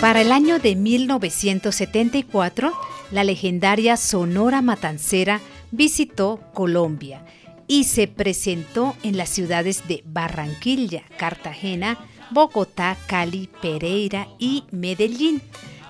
Para 0.00 0.20
el 0.20 0.30
año 0.30 0.58
de 0.58 0.76
1974, 0.76 2.72
la 3.10 3.24
legendaria 3.24 3.96
Sonora 3.96 4.62
Matancera 4.62 5.40
visitó 5.72 6.40
Colombia 6.54 7.24
y 7.66 7.84
se 7.84 8.06
presentó 8.06 8.94
en 9.02 9.16
las 9.16 9.28
ciudades 9.28 9.88
de 9.88 10.04
Barranquilla, 10.06 11.02
Cartagena, 11.16 11.98
Bogotá, 12.30 12.96
Cali, 13.06 13.48
Pereira 13.60 14.28
y 14.38 14.64
Medellín. 14.70 15.42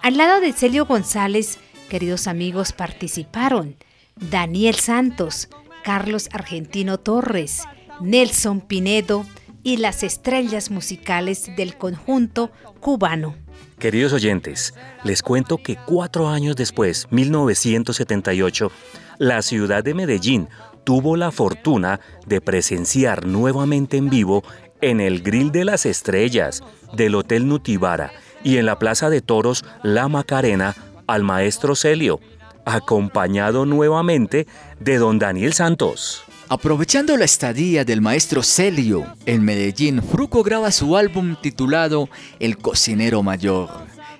Al 0.03 0.17
lado 0.17 0.41
de 0.41 0.53
Celio 0.53 0.87
González, 0.87 1.59
queridos 1.91 2.27
amigos, 2.27 2.73
participaron 2.73 3.77
Daniel 4.19 4.77
Santos, 4.77 5.49
Carlos 5.85 6.29
Argentino 6.33 6.99
Torres, 6.99 7.65
Nelson 8.01 8.63
Pinedo 8.63 9.27
y 9.63 9.77
las 9.77 10.03
estrellas 10.03 10.71
musicales 10.71 11.55
del 11.55 11.77
conjunto 11.77 12.51
cubano. 12.81 13.35
Queridos 13.79 14.15
oyentes, 14.15 14.73
les 15.05 15.23
cuento 15.23 15.59
que 15.59 15.77
cuatro 15.77 16.29
años 16.29 16.57
después, 16.57 17.07
1978, 17.11 18.73
la 19.19 19.43
ciudad 19.43 19.85
de 19.85 19.93
Medellín 19.93 20.49
tuvo 20.85 21.17
la 21.17 21.31
fortuna 21.31 22.01
de 22.27 22.41
presenciar 22.41 23.27
nuevamente 23.27 23.99
en 23.99 24.09
vivo 24.09 24.43
en 24.81 25.01
el 25.01 25.23
Grill 25.23 25.53
de 25.53 25.67
las 25.67 25.85
Estrellas 25.85 26.63
del 26.95 27.17
Hotel 27.17 27.47
Nutibara 27.47 28.13
y 28.43 28.57
en 28.57 28.65
la 28.65 28.79
Plaza 28.79 29.11
de 29.11 29.21
Toros 29.21 29.63
La 29.83 30.09
Macarena 30.09 30.75
al 31.07 31.23
maestro 31.23 31.75
Celio, 31.75 32.21
acompañado 32.67 33.65
nuevamente 33.65 34.47
de 34.79 34.99
don 34.99 35.19
Daniel 35.19 35.55
Santos. 35.55 36.25
Aprovechando 36.49 37.17
la 37.17 37.25
estadía 37.25 37.85
del 37.85 38.01
maestro 38.01 38.43
Celio 38.43 39.07
en 39.25 39.43
Medellín, 39.43 40.03
Fruco 40.03 40.43
graba 40.43 40.71
su 40.71 40.97
álbum 40.97 41.37
titulado 41.41 42.09
El 42.39 42.59
cocinero 42.59 43.23
mayor. 43.23 43.71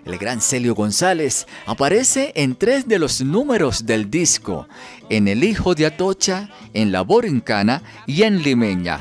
El 0.05 0.19
gran 0.19 0.41
Celio 0.41 0.75
González 0.75 1.47
aparece 1.67 2.33
en 2.37 2.55
tres 2.55 2.89
de 2.89 2.99
los 2.99 3.21
números 3.21 3.87
del 3.87 4.11
disco, 4.11 4.69
en 5.11 5.29
El 5.29 5.45
Hijo 5.45 5.75
de 5.75 5.87
Atocha, 5.87 6.49
en 6.75 6.93
La 6.93 7.03
Borincana 7.03 7.83
y 8.07 8.23
en 8.23 8.43
Limeña. 8.43 9.01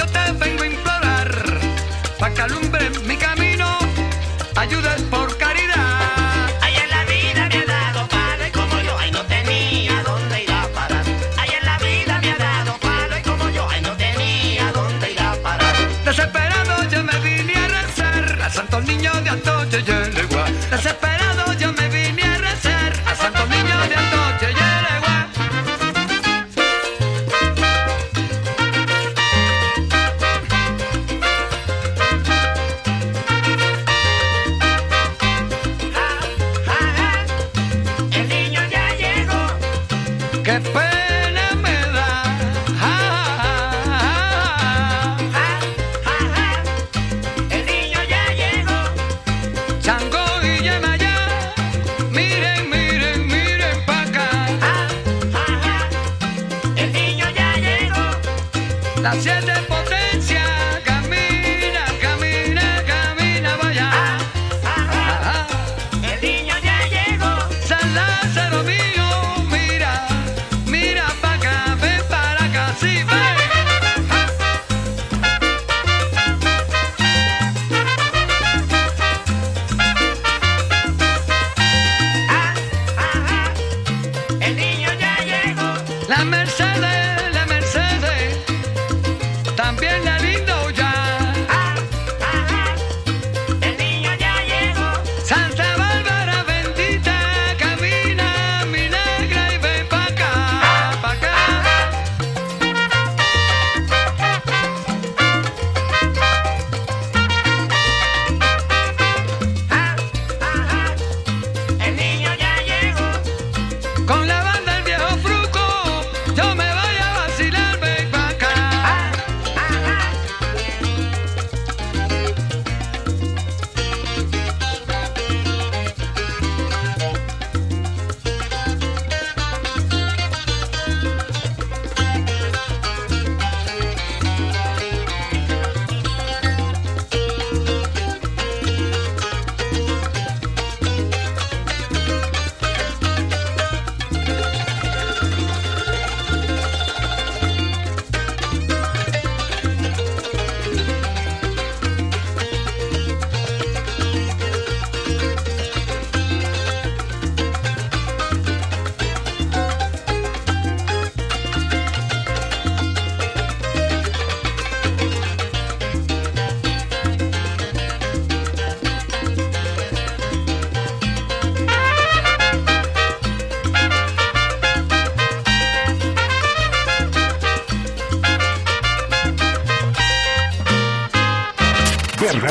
yo 0.00 0.06
te 0.06 0.32
vengo 0.32 0.62
a 0.62 0.66
implorar, 0.66 1.30
para 2.18 2.34
que 2.34 2.40
alumbre 2.40 2.90
mi 3.06 3.16
camino, 3.16 3.66
ayuda 4.56 4.96
por 5.10 5.19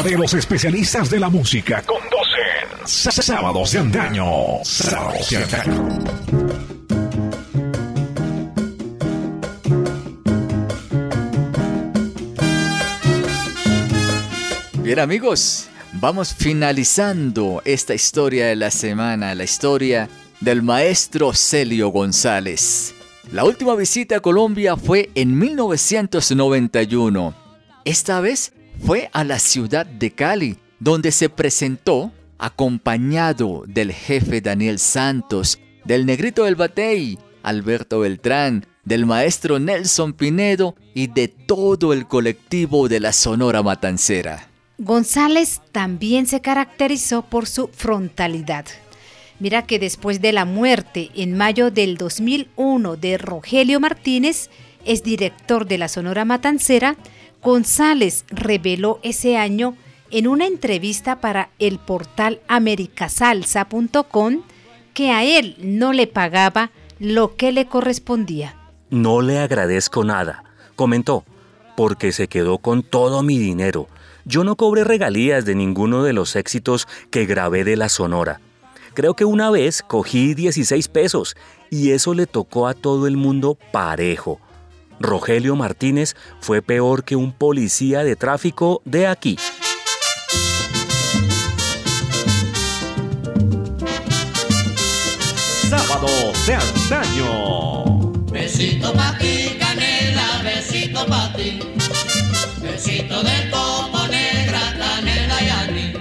verdaderos 0.09 0.33
especialistas 0.33 1.09
de 1.11 1.19
la 1.19 1.29
música 1.29 1.83
conducen 1.83 2.87
Sábados 2.87 3.71
de 3.73 3.79
Antaño. 3.79 4.25
Sábados 4.63 5.29
de 5.29 5.37
Antaño. 5.37 5.99
Bien 14.81 14.97
amigos, 14.97 15.69
vamos 15.93 16.33
finalizando 16.33 17.61
esta 17.65 17.93
historia 17.93 18.47
de 18.47 18.55
la 18.55 18.71
semana, 18.71 19.35
la 19.35 19.43
historia 19.43 20.09
del 20.39 20.63
maestro 20.63 21.33
Celio 21.33 21.89
González. 21.89 22.95
La 23.31 23.43
última 23.43 23.75
visita 23.75 24.15
a 24.15 24.21
Colombia 24.21 24.75
fue 24.75 25.11
en 25.13 25.37
1991. 25.37 27.35
Esta 27.85 28.21
vez 28.21 28.53
fue 28.89 29.07
a 29.13 29.23
la 29.23 29.37
ciudad 29.37 29.85
de 29.85 30.09
Cali, 30.09 30.57
donde 30.79 31.11
se 31.11 31.29
presentó 31.29 32.11
acompañado 32.39 33.61
del 33.67 33.93
jefe 33.93 34.41
Daniel 34.41 34.79
Santos, 34.79 35.59
del 35.85 36.07
negrito 36.07 36.45
del 36.45 36.55
Batey, 36.55 37.19
Alberto 37.43 37.99
Beltrán, 37.99 38.65
del 38.85 39.05
maestro 39.05 39.59
Nelson 39.59 40.13
Pinedo 40.13 40.75
y 40.95 41.05
de 41.05 41.27
todo 41.27 41.93
el 41.93 42.07
colectivo 42.07 42.89
de 42.89 42.99
la 42.99 43.13
Sonora 43.13 43.61
Matancera. 43.61 44.47
González 44.79 45.61
también 45.71 46.25
se 46.25 46.41
caracterizó 46.41 47.21
por 47.21 47.45
su 47.45 47.67
frontalidad. 47.67 48.65
Mira 49.39 49.67
que 49.67 49.77
después 49.77 50.19
de 50.19 50.31
la 50.31 50.45
muerte 50.45 51.11
en 51.13 51.37
mayo 51.37 51.69
del 51.69 51.95
2001 51.95 52.95
de 52.95 53.19
Rogelio 53.19 53.79
Martínez, 53.79 54.49
es 54.83 55.03
director 55.03 55.67
de 55.67 55.77
la 55.77 55.89
Sonora 55.89 56.25
Matancera, 56.25 56.97
González 57.41 58.25
reveló 58.29 58.99
ese 59.03 59.37
año 59.37 59.75
en 60.11 60.27
una 60.27 60.47
entrevista 60.47 61.21
para 61.21 61.49
el 61.59 61.79
portal 61.79 62.41
americasalsa.com 62.47 64.41
que 64.93 65.11
a 65.11 65.23
él 65.23 65.55
no 65.59 65.93
le 65.93 66.07
pagaba 66.07 66.71
lo 66.99 67.35
que 67.35 67.51
le 67.51 67.67
correspondía. 67.67 68.55
No 68.89 69.21
le 69.21 69.39
agradezco 69.39 70.03
nada, 70.03 70.43
comentó, 70.75 71.23
porque 71.77 72.11
se 72.11 72.27
quedó 72.27 72.57
con 72.57 72.83
todo 72.83 73.23
mi 73.23 73.37
dinero 73.37 73.87
yo 74.29 74.43
no 74.43 74.55
cobré 74.55 74.83
regalías 74.83 75.43
de 75.43 75.55
ninguno 75.55 76.03
de 76.03 76.13
los 76.13 76.35
éxitos 76.35 76.87
que 77.09 77.25
grabé 77.25 77.63
de 77.63 77.75
la 77.75 77.89
Sonora. 77.89 78.39
Creo 78.93 79.15
que 79.15 79.25
una 79.25 79.49
vez 79.49 79.81
cogí 79.81 80.35
16 80.35 80.87
pesos 80.87 81.35
y 81.71 81.91
eso 81.91 82.13
le 82.13 82.27
tocó 82.27 82.67
a 82.67 82.75
todo 82.75 83.07
el 83.07 83.17
mundo 83.17 83.57
parejo. 83.71 84.39
Rogelio 84.99 85.55
Martínez 85.55 86.15
fue 86.39 86.61
peor 86.61 87.03
que 87.03 87.15
un 87.15 87.31
policía 87.31 88.03
de 88.03 88.15
tráfico 88.15 88.81
de 88.85 89.07
aquí. 89.07 89.37
Sábado 95.69 96.07
de 96.45 96.55
antaño. 96.55 98.13
Besito 98.31 98.93
pa' 98.93 99.17
ti, 99.17 99.57
canela, 99.59 100.41
besito 100.43 101.05
pa' 101.05 101.33
ti. 101.35 101.59
Besito 102.61 103.23
de 103.23 103.49
coco 103.49 104.07
negra, 104.07 104.61
canela 104.77 105.41
y 105.41 105.49
anís. 105.49 105.97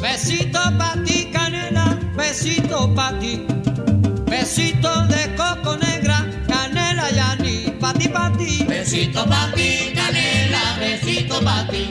Besito 0.00 0.60
pa' 0.78 0.96
ti, 1.04 1.30
canela, 1.32 1.98
besito 2.16 2.92
pa' 2.94 3.18
ti. 3.18 3.46
Besito 4.26 5.06
de 5.06 5.34
coco 5.36 5.76
negra. 5.76 5.93
Pa' 8.14 8.30
ti. 8.38 8.62
Besito 8.62 9.26
pa' 9.26 9.50
ti, 9.56 9.90
canela, 9.92 10.78
besito 10.78 11.42
pa' 11.42 11.66
ti. 11.66 11.90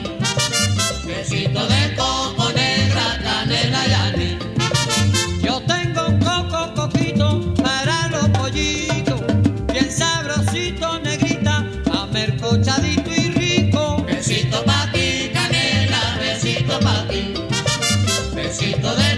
Besito 1.04 1.66
de 1.68 1.94
coco 1.96 2.48
negra, 2.52 3.20
canela 3.22 3.84
y. 4.16 4.38
Yo 5.44 5.60
tengo 5.68 6.06
un 6.08 6.18
coco 6.18 6.72
coquito 6.74 7.54
para 7.62 8.08
los 8.08 8.28
pollitos. 8.38 9.20
Bien 9.70 9.90
sabrosito, 9.90 10.98
negrita, 11.00 11.66
amercochadito 11.92 13.10
y 13.12 13.28
rico. 13.28 14.02
Besito 14.06 14.64
pa' 14.64 14.88
ti, 14.92 15.30
canela, 15.30 16.16
besito 16.18 16.80
pa' 16.80 17.06
ti. 17.06 17.34
Besito 18.34 18.96
de 18.96 19.13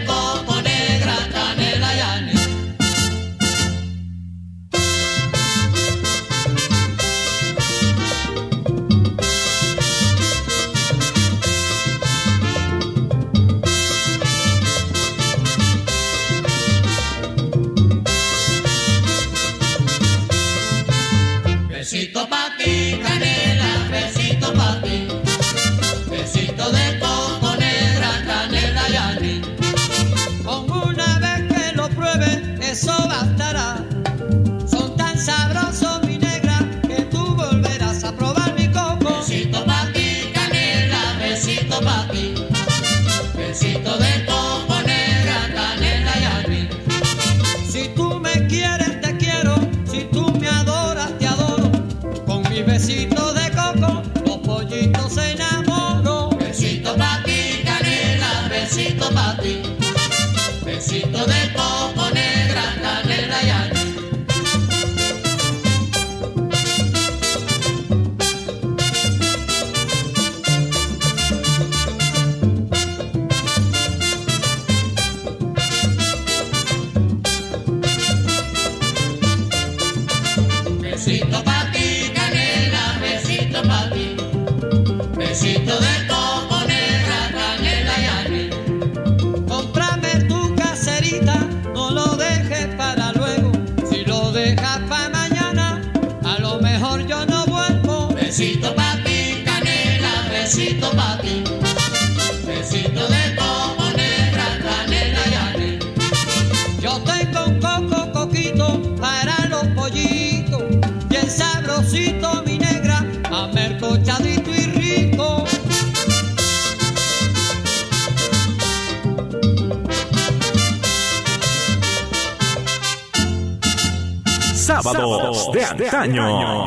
Sábados 124.93 125.51
de 125.53 125.65
antaño. 125.65 126.67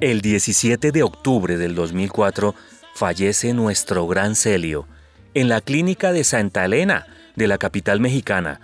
El 0.00 0.20
17 0.22 0.90
de 0.90 1.02
octubre 1.04 1.58
del 1.58 1.76
2004 1.76 2.56
fallece 2.96 3.54
nuestro 3.54 4.08
gran 4.08 4.34
Celio 4.34 4.88
en 5.34 5.48
la 5.48 5.60
clínica 5.60 6.10
de 6.10 6.24
Santa 6.24 6.64
Elena 6.64 7.06
de 7.36 7.46
la 7.46 7.58
capital 7.58 8.00
mexicana 8.00 8.60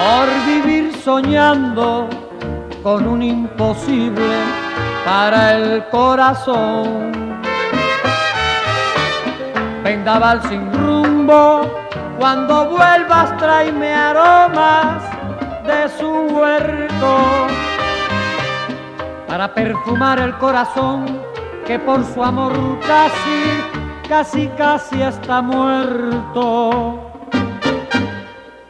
por 0.00 0.28
vivir 0.46 0.96
soñando 1.04 2.08
con 2.82 3.06
un 3.06 3.22
imposible 3.22 4.34
para 5.04 5.56
el 5.56 5.84
corazón 5.90 7.12
vendaval 9.84 10.40
sin 10.48 10.72
rumbo. 10.72 11.70
Cuando 12.18 12.70
vuelvas 12.70 13.36
tráeme 13.36 13.92
aromas 13.92 15.02
de 15.66 15.88
su 15.98 16.10
huerto 16.34 17.46
para 19.28 19.52
perfumar 19.52 20.18
el 20.18 20.34
corazón 20.38 21.20
que 21.66 21.78
por 21.78 22.02
su 22.04 22.22
amor 22.22 22.52
casi, 22.86 24.08
casi, 24.08 24.48
casi 24.56 25.02
está 25.02 25.42
muerto. 25.42 27.09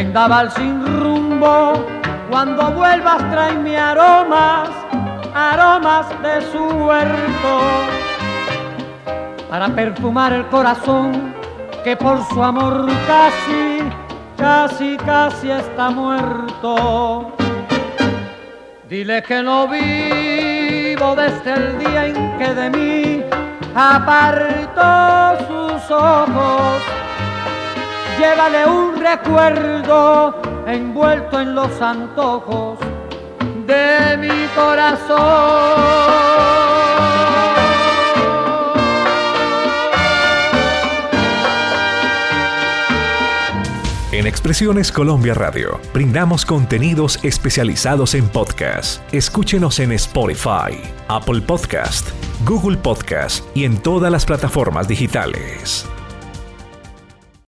Vendaval 0.00 0.50
sin 0.52 0.74
rumbo. 0.98 1.84
Cuando 2.30 2.62
vuelvas 2.72 3.18
tráeme 3.30 3.76
aromas, 3.76 4.70
aromas 5.34 6.06
de 6.22 6.40
su 6.50 6.62
huerto, 6.86 7.52
para 9.50 9.68
perfumar 9.68 10.32
el 10.32 10.46
corazón 10.46 11.34
que 11.84 11.96
por 11.96 12.16
su 12.28 12.42
amor 12.42 12.88
casi, 13.06 13.62
casi, 14.38 14.96
casi 14.96 15.50
está 15.50 15.90
muerto. 15.90 17.36
Dile 18.88 19.22
que 19.22 19.42
no 19.42 19.68
vivo 19.68 21.08
desde 21.14 21.50
el 21.60 21.78
día 21.78 22.06
en 22.06 22.38
que 22.38 22.54
de 22.60 22.70
mí 22.70 23.22
apartó 23.74 24.92
sus 25.46 25.90
ojos 25.90 26.80
llévale 28.20 28.66
un 28.66 28.89
recuerdo 29.10 30.40
envuelto 30.66 31.40
en 31.40 31.54
los 31.54 31.80
antojos 31.80 32.78
de 33.66 34.16
mi 34.18 34.46
corazón. 34.54 36.10
En 44.12 44.26
Expresiones 44.26 44.92
Colombia 44.92 45.34
Radio 45.34 45.80
brindamos 45.94 46.44
contenidos 46.44 47.18
especializados 47.24 48.14
en 48.14 48.28
podcast. 48.28 49.02
Escúchenos 49.12 49.80
en 49.80 49.92
Spotify, 49.92 50.78
Apple 51.08 51.40
Podcast, 51.40 52.10
Google 52.44 52.76
Podcast 52.76 53.44
y 53.56 53.64
en 53.64 53.78
todas 53.78 54.12
las 54.12 54.26
plataformas 54.26 54.86
digitales. 54.86 55.88